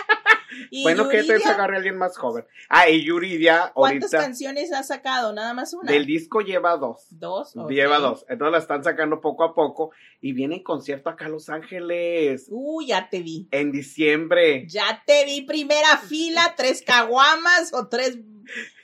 [0.70, 2.44] Y bueno, que te agarre a alguien más joven.
[2.68, 5.32] Ah, y Yuridia, ¿Cuántas ahorita, canciones ha sacado?
[5.32, 5.92] Nada más una.
[5.92, 7.06] del disco lleva dos.
[7.10, 7.56] Dos.
[7.56, 7.70] ok.
[7.70, 8.24] Lleva dos.
[8.28, 9.90] Entonces la están sacando poco a poco.
[10.20, 12.46] Y viene en concierto acá a Los Ángeles.
[12.48, 13.48] Uh, ya te vi.
[13.50, 14.66] En diciembre.
[14.68, 18.18] Ya te vi primera fila, tres caguamas o tres.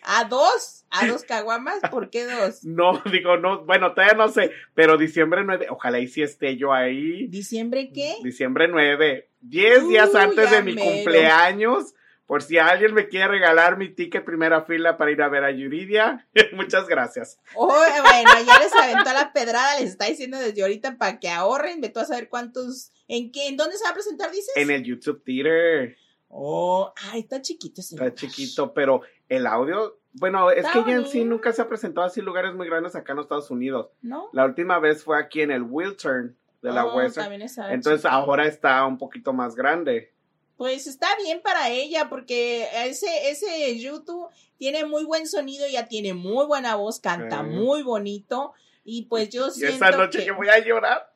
[0.03, 0.85] ¿A dos?
[0.91, 1.81] ¿A dos caguamas?
[1.91, 2.65] ¿Por qué dos?
[2.65, 6.73] No, digo, no, bueno, todavía no sé, pero diciembre 9, ojalá y si esté yo
[6.73, 7.27] ahí.
[7.29, 8.17] ¿Diciembre qué?
[8.23, 10.91] Diciembre 9, 10 días antes de mi mero.
[10.91, 11.95] cumpleaños,
[12.27, 15.51] Por si alguien me quiere regalar mi ticket primera fila para ir a ver a
[15.51, 17.39] Yuridia, muchas gracias.
[17.55, 21.81] Oh, bueno, ya les aventó la pedrada, les está diciendo desde ahorita para que ahorren,
[21.83, 24.53] ve tú a saber cuántos, en qué, en dónde se va a presentar, dices.
[24.57, 25.97] En el YouTube Theater.
[26.37, 28.15] Oh, ay, está chiquito ese Está lugar.
[28.19, 32.07] chiquito, pero el audio, bueno, es Está que ella en sí nunca se ha presentado
[32.07, 33.91] así en lugares muy grandes acá en los Estados Unidos.
[34.03, 34.31] ¿No?
[34.33, 37.33] La última vez fue aquí en el Wiltern de la Oh, Western.
[37.33, 38.09] Entonces chiquito.
[38.09, 40.13] ahora está un poquito más grande.
[40.57, 46.15] Pues está bien para ella, porque ese, ese YouTube tiene muy buen sonido, ya tiene
[46.15, 48.55] muy buena voz, canta muy bonito.
[48.85, 50.27] Y pues yo Y siento esa noche que...
[50.27, 51.14] yo voy a llorar.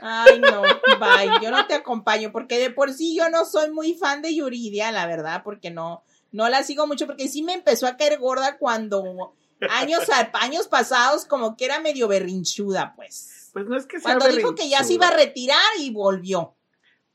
[0.00, 3.94] Ay, no, bye, yo no te acompaño, porque de por sí yo no soy muy
[3.94, 7.86] fan de Yuridia, la verdad, porque no, no la sigo mucho, porque sí me empezó
[7.86, 9.34] a caer gorda cuando
[9.70, 13.50] años, a- años pasados como que era medio berrinchuda, pues.
[13.52, 16.54] Pues no es que sea Cuando dijo que ya se iba a retirar y volvió.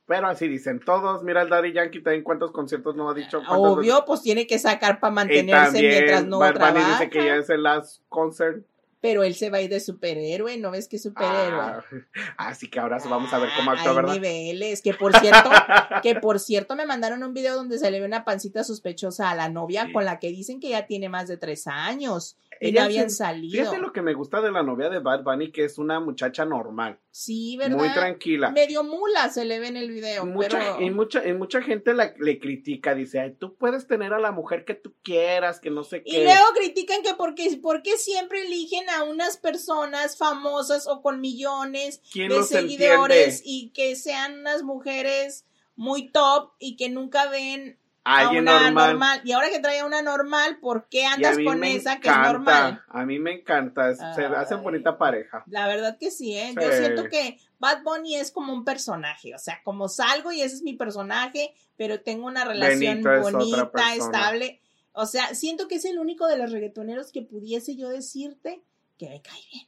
[0.05, 1.24] Pero así dicen todos.
[1.24, 3.41] Mira el Daddy Yankee también cuántos conciertos no ha dicho.
[3.47, 5.11] Obvio, pues tiene que sacar para.
[5.11, 6.89] Y mantenerse también mientras no Bad Bunny trabaja.
[6.99, 8.65] dice que ya es el last concert.
[9.04, 11.60] Pero él se va a ir de superhéroe, ¿no ves que es superhéroe?
[11.60, 11.84] Ah,
[12.38, 14.14] así que ahora vamos a ver cómo Ah, actúa, hay ¿verdad?
[14.14, 15.49] niveles, que por cierto,
[16.01, 19.36] que por cierto me mandaron un video donde se le ve una pancita sospechosa a
[19.36, 22.38] la novia con la que dicen que ya tiene más de tres años
[22.68, 23.57] Ella habían se- salido.
[23.59, 26.45] Fíjate lo que me gusta de la novia de Bad Bunny, que es una muchacha
[26.45, 27.78] normal, Sí, ¿verdad?
[27.78, 28.51] muy tranquila.
[28.51, 30.82] Medio mula se le ve en el video, Mucha, pero...
[30.82, 34.32] y, mucha, y mucha gente la- le critica, dice, Ay, tú puedes tener a la
[34.32, 36.20] mujer que tú quieras, que no sé qué.
[36.20, 42.01] Y luego critican que porque, porque siempre eligen a unas personas famosas o con millones
[42.11, 43.41] ¿Quién de seguidores entiende?
[43.45, 45.45] y que sean unas mujeres
[45.76, 48.88] muy top y que nunca ven a Alguien una normal.
[48.89, 49.22] normal.
[49.24, 52.84] Y ahora que trae una normal, ¿por qué andas con esa que es normal?
[52.89, 55.43] A mí me encanta, es- se hacen bonita pareja.
[55.47, 56.54] La verdad que sí, ¿eh?
[56.60, 60.56] Yo siento que Bad Bunny es como un personaje, o sea, como salgo y ese
[60.56, 64.60] es mi personaje, pero tengo una relación Benito bonita, estable.
[64.91, 68.62] O sea, siento que es el único de los reggaetoneros que pudiese yo decirte
[68.99, 69.68] que me cae bien.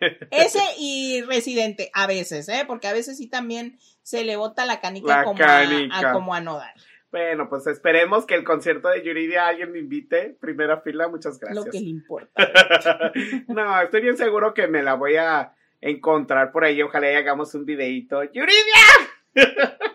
[0.30, 2.64] Ese y Residente, a veces, ¿eh?
[2.66, 5.94] Porque a veces sí también se le bota la canica, La como, canica.
[5.94, 6.72] A, a- como a Nodal.
[7.14, 10.36] Bueno, pues esperemos que el concierto de Yuridia alguien me invite.
[10.40, 11.64] Primera fila, muchas gracias.
[11.64, 12.32] Lo que le importa.
[13.46, 16.82] no, estoy bien seguro que me la voy a encontrar por ahí.
[16.82, 18.24] Ojalá y hagamos un videito.
[18.24, 18.56] ¡Yuridia!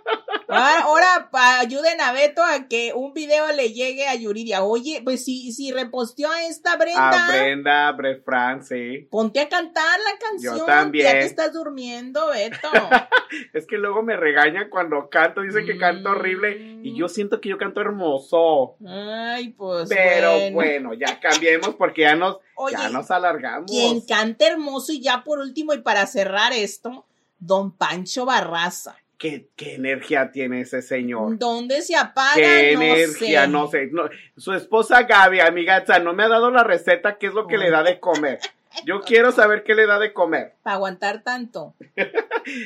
[0.50, 1.30] Ahora, ahora
[1.60, 4.64] ayuden a Beto a que un video le llegue a Yuridia.
[4.64, 9.08] Oye, pues si, si reposteó a esta Brenda, A Brenda, Bre Fran, sí.
[9.12, 10.58] ponte a cantar la canción.
[10.58, 11.06] Yo también.
[11.06, 12.70] Ya te estás durmiendo, Beto.
[13.54, 15.42] Es que luego me regañan cuando canto.
[15.42, 16.80] Dicen que canto horrible.
[16.82, 18.76] Y yo siento que yo canto hermoso.
[18.88, 19.88] Ay, pues.
[19.88, 20.56] Pero bueno.
[20.56, 23.70] bueno, ya cambiemos porque ya nos, Oye, ya nos alargamos.
[23.70, 27.06] quien canta hermoso y ya por último y para cerrar esto,
[27.38, 28.98] Don Pancho Barraza.
[29.20, 31.38] ¿Qué, qué energía tiene ese señor?
[31.38, 32.36] ¿Dónde se apaga?
[32.36, 33.48] Qué no energía, sé.
[33.50, 33.88] no sé.
[33.92, 37.58] no, su esposa Gaby, amiga, no me ha dado la receta, qué es lo que
[37.58, 38.40] le da de comer.
[38.86, 40.54] Yo quiero saber qué le da de comer.
[40.64, 41.76] Para aguantar tanto.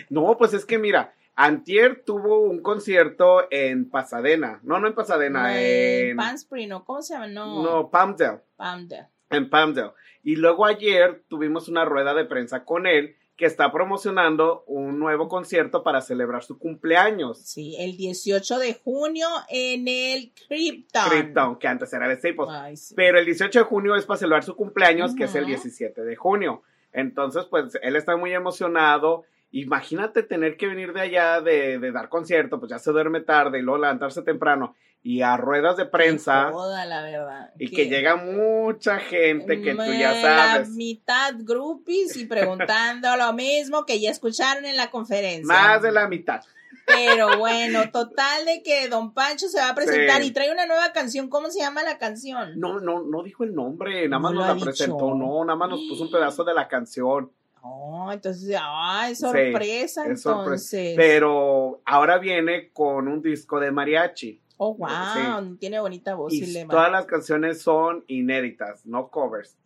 [0.10, 4.60] No, pues es que mira, Antier tuvo un concierto en Pasadena.
[4.64, 6.18] No, no en Pasadena, Eh, en.
[6.18, 6.86] Panspree, ¿no?
[6.86, 7.28] ¿Cómo se llama?
[7.28, 7.64] No.
[7.64, 8.39] No, Palmdale.
[8.56, 9.08] Palmdale.
[9.32, 9.91] En Palmdale.
[10.22, 15.28] Y luego ayer tuvimos una rueda de prensa con él que está promocionando un nuevo
[15.28, 17.40] concierto para celebrar su cumpleaños.
[17.40, 21.10] Sí, el 18 de junio en el Krypton.
[21.10, 22.50] Krypton, que antes era de Staples.
[22.50, 22.94] Ay, sí.
[22.96, 25.50] Pero el 18 de junio es para celebrar su cumpleaños, que es el Ujú.
[25.50, 26.62] 17 de junio.
[26.92, 29.24] Entonces, pues él está muy emocionado.
[29.52, 33.60] Imagínate tener que venir de allá de, de dar concierto, pues ya se duerme tarde
[33.60, 34.76] y luego levantarse temprano
[35.06, 37.51] y a ruedas de prensa Toda la verdad.
[37.60, 40.70] y que llega mucha gente que tú ya La sabes.
[40.70, 45.45] mitad groupies y preguntando lo mismo que ya escucharon en la conferencia.
[45.45, 46.41] Más de la mitad.
[46.86, 50.28] Pero bueno, total de que Don Pancho se va a presentar Sí.
[50.28, 51.30] y trae una nueva canción.
[51.30, 52.60] ¿Cómo se llama la canción?
[52.60, 54.66] No, no, no dijo el nombre, nada más nos la dicho.
[54.66, 57.32] presentó, no, nada más nos puso un pedazo de la canción.
[57.62, 60.30] Oh, entonces, ah, es sorpresa, es sorpresa.
[60.41, 60.93] entonces.
[60.97, 64.41] Pero ahora viene con un disco de mariachi.
[64.58, 66.32] Oh, wow, tiene bonita voz.
[66.34, 69.58] Y y todas las canciones son inéditas, no covers.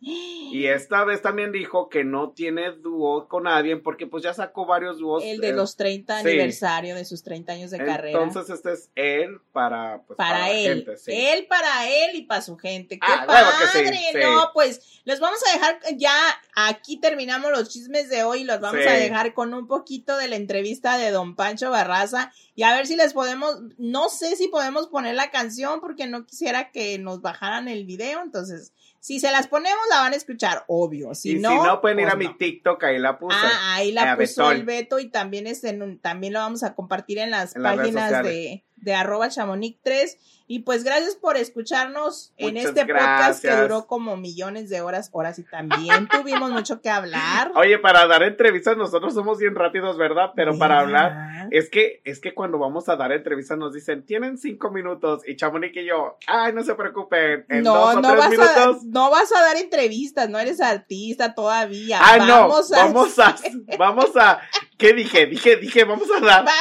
[0.50, 4.64] Y esta vez también dijo que no tiene dúo con nadie porque pues ya sacó
[4.64, 5.22] varios dúos.
[5.22, 6.28] El de eh, los 30 sí.
[6.28, 8.22] aniversario de sus 30 años de carrera.
[8.22, 11.10] Entonces este es él para, pues, para, la él, gente, sí.
[11.12, 12.98] él para él y para su gente.
[12.98, 13.88] ¡Qué Ah, padre!
[13.90, 14.18] sí, sí.
[14.22, 16.14] No, pues los vamos a dejar ya.
[16.54, 18.44] Aquí terminamos los chismes de hoy.
[18.44, 18.88] Los vamos Sí.
[18.88, 22.86] a dejar con un poquito de la entrevista de Don Pancho Barraza y a ver
[22.86, 23.54] si les podemos.
[23.76, 28.22] No sé si podemos poner la canción porque no quisiera que nos bajaran el video.
[28.22, 31.14] Entonces, si se las ponemos, la van a escuchar, obvio.
[31.14, 32.32] Si y no, si no, pueden ir pues a mi.
[32.38, 33.36] TikTok, ahí la puse.
[33.38, 34.56] Ah, ahí la puso Betol.
[34.56, 37.62] el Beto y también es en un- también lo vamos a compartir en las En
[37.62, 40.16] páginas de, de arroba chamonix3.
[40.50, 45.10] Y pues gracias por escucharnos en este podcast que duró como millones de horas.
[45.12, 47.52] Ahora sí también tuvimos mucho que hablar.
[47.54, 50.30] Oye, para dar entrevistas nosotros somos bien rápidos, ¿verdad?
[50.34, 54.38] Pero para hablar, es que, es que cuando vamos a dar entrevistas nos dicen, tienen
[54.38, 58.16] cinco minutos, y Chamonix y yo, ay, no se preocupen, en no, dos o no
[58.16, 61.98] tres vas, a, no vas a dar entrevistas, no eres artista todavía.
[62.00, 63.36] Ah, no, Vamos a- vamos a,
[63.78, 64.40] vamos a,
[64.78, 65.26] ¿qué dije?
[65.26, 66.46] Dije, dije, vamos a dar.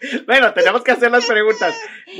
[0.26, 1.74] Bueno, tenemos que hacer las preguntas.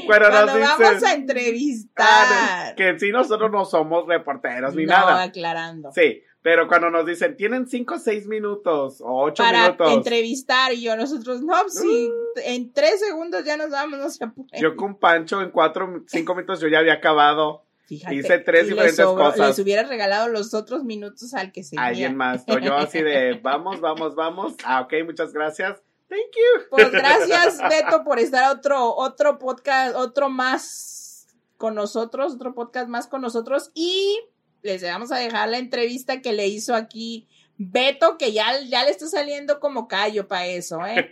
[0.07, 2.07] Cuando nos vamos a entrevistar.
[2.09, 5.23] ah, que en sí nosotros no somos reporteros ni No, nada.
[5.23, 5.93] aclarando.
[5.93, 9.93] Sí, pero cuando nos dicen, tienen cinco o seis minutos o ocho Para minutos.
[9.93, 12.11] entrevistar y yo nosotros, no, pues sí,
[12.45, 14.59] en tres segundos ya nos vamos, no se apure.
[14.61, 17.65] Yo con Pancho en cuatro, cinco minutos yo ya había acabado.
[17.87, 19.49] Fíjate, hice tres diferentes sobró- cosas.
[19.49, 21.87] Les hubiera regalado los otros minutos al que seguía.
[21.87, 22.45] Alguien más.
[22.47, 24.55] O yo así de, vamos, vamos, vamos.
[24.65, 25.81] Ah, ok, muchas gracias.
[26.09, 26.69] Thank you.
[26.71, 33.07] Pues gracias, Beto, por estar otro, otro podcast, otro más con nosotros, otro podcast más
[33.07, 33.71] con nosotros.
[33.75, 34.19] Y
[34.63, 37.29] les vamos a dejar la entrevista que le hizo aquí
[37.59, 41.11] Beto, que ya, ya le está saliendo como callo para eso, ¿eh?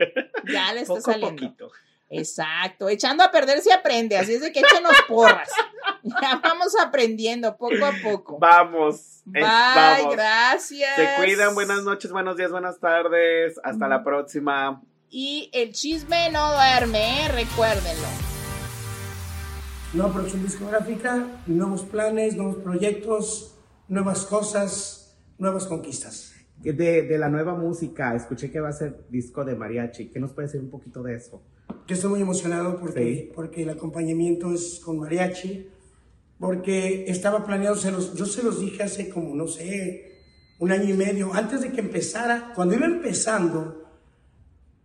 [0.53, 1.43] Ya le está Poco saliendo.
[1.43, 1.71] poquito.
[2.09, 5.49] Exacto, echando a perder se aprende, así es de que échenos porras.
[6.23, 8.39] Ya vamos aprendiendo poco a poco.
[8.39, 9.23] Vamos.
[9.25, 10.15] Bye, vamos.
[10.15, 10.95] gracias.
[10.95, 11.53] Se cuidan.
[11.53, 13.59] Buenas noches, buenos días, buenas tardes.
[13.65, 14.81] Hasta la próxima.
[15.11, 17.29] Y el chisme no duerme, ¿eh?
[17.29, 18.07] recuérdenlo.
[19.95, 26.35] Nueva producción discográfica, nuevos planes, nuevos proyectos, nuevas cosas, nuevas conquistas.
[26.59, 30.09] De, de la nueva música, escuché que va a ser disco de mariachi.
[30.11, 31.43] ¿Qué nos puede decir un poquito de eso?
[31.87, 33.33] Yo estoy muy emocionado porque, Sí.
[33.35, 35.69] porque el acompañamiento es con mariachi,
[36.39, 40.13] porque estaba planeado, se los, yo se los dije hace como, no sé,
[40.59, 43.85] un año y medio, antes de que empezara, cuando iba empezando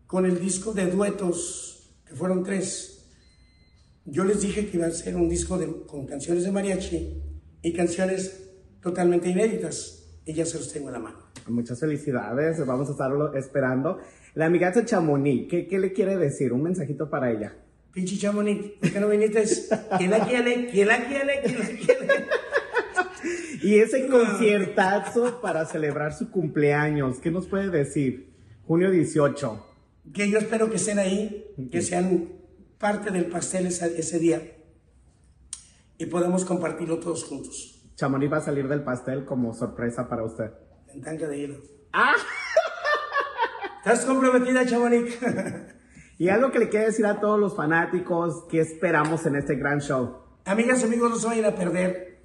[0.06, 3.06] con el disco de duetos, que fueron tres,
[4.06, 7.22] yo les dije que iba a ser un disco de- con canciones de mariachi
[7.64, 8.50] y canciones
[8.82, 11.31] totalmente inéditas, y ya se los tengo en la mano.
[11.48, 14.00] Muchas felicidades, vamos a estarlo esperando.
[14.36, 16.54] La amigaza Chamonix, ¿qué, ¿qué le quiere decir?
[16.54, 17.56] Un mensajito para ella.
[17.92, 19.44] Pinche Chamonix, ¿por qué no viniste?
[19.98, 20.68] ¿Quién la quiere?
[20.72, 21.42] ¿Quién la quiere?
[21.44, 22.26] ¿Quién la quiere?
[23.62, 28.34] Y ese conciertazo para celebrar su cumpleaños, ¿qué nos puede decir?
[28.66, 29.66] Junio 18.
[30.14, 32.30] Que yo espero que estén ahí, que sean
[32.80, 34.42] parte del pastel ese día
[36.00, 37.84] y podamos compartirlo todos juntos.
[37.96, 40.50] Chamonix va a salir del pastel como sorpresa para usted.
[40.94, 41.56] En tanga de hielo.
[43.78, 45.18] ¿Estás comprometida, Chamonix?
[46.18, 49.82] Y algo que le quiere decir a todos los fanáticos, ¿qué esperamos en este gran
[49.82, 50.18] show?
[50.46, 52.20] Amigas y amigos, no se vayan a perder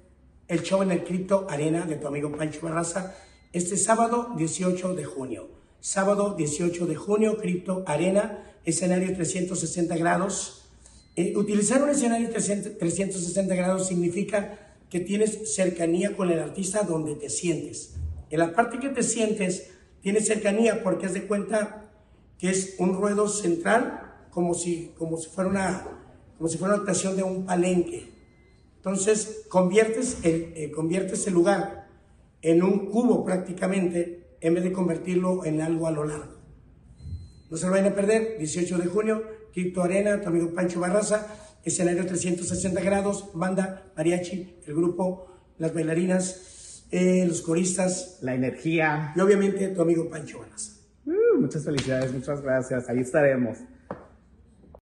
[0.47, 3.15] el show en el Crypto Arena de tu amigo Pancho Barraza
[3.53, 5.49] este sábado 18 de junio.
[5.79, 10.69] Sábado 18 de junio, Crypto Arena, escenario 360 grados.
[11.15, 17.15] Eh, utilizar un escenario 300 360 grados significa que tienes cercanía con el artista donde
[17.15, 17.95] te sientes.
[18.29, 19.71] En la parte que te sientes,
[20.01, 21.91] tienes cercanía porque haz de cuenta
[22.37, 25.87] que es un ruedo central, como si, como si, fuera, una,
[26.37, 28.11] como si fuera una actuación de un palenque.
[28.77, 31.87] Entonces, conviertes el, eh, conviertes el lugar
[32.41, 36.37] en un cubo prácticamente, en vez de convertirlo en algo a lo largo.
[37.49, 39.23] No se lo vayan a perder, 18 de junio,
[39.53, 41.27] Crypto Arena, tu amigo Pancho Barraza,
[41.63, 46.56] escenario 360 grados, banda, mariachi, el grupo, las bailarinas,
[46.91, 49.13] eh, los coristas La energía.
[49.15, 50.73] y obviamente tu amigo Pancho Barraza.
[51.05, 52.89] Uh, muchas felicidades, muchas gracias.
[52.89, 53.57] Ahí estaremos.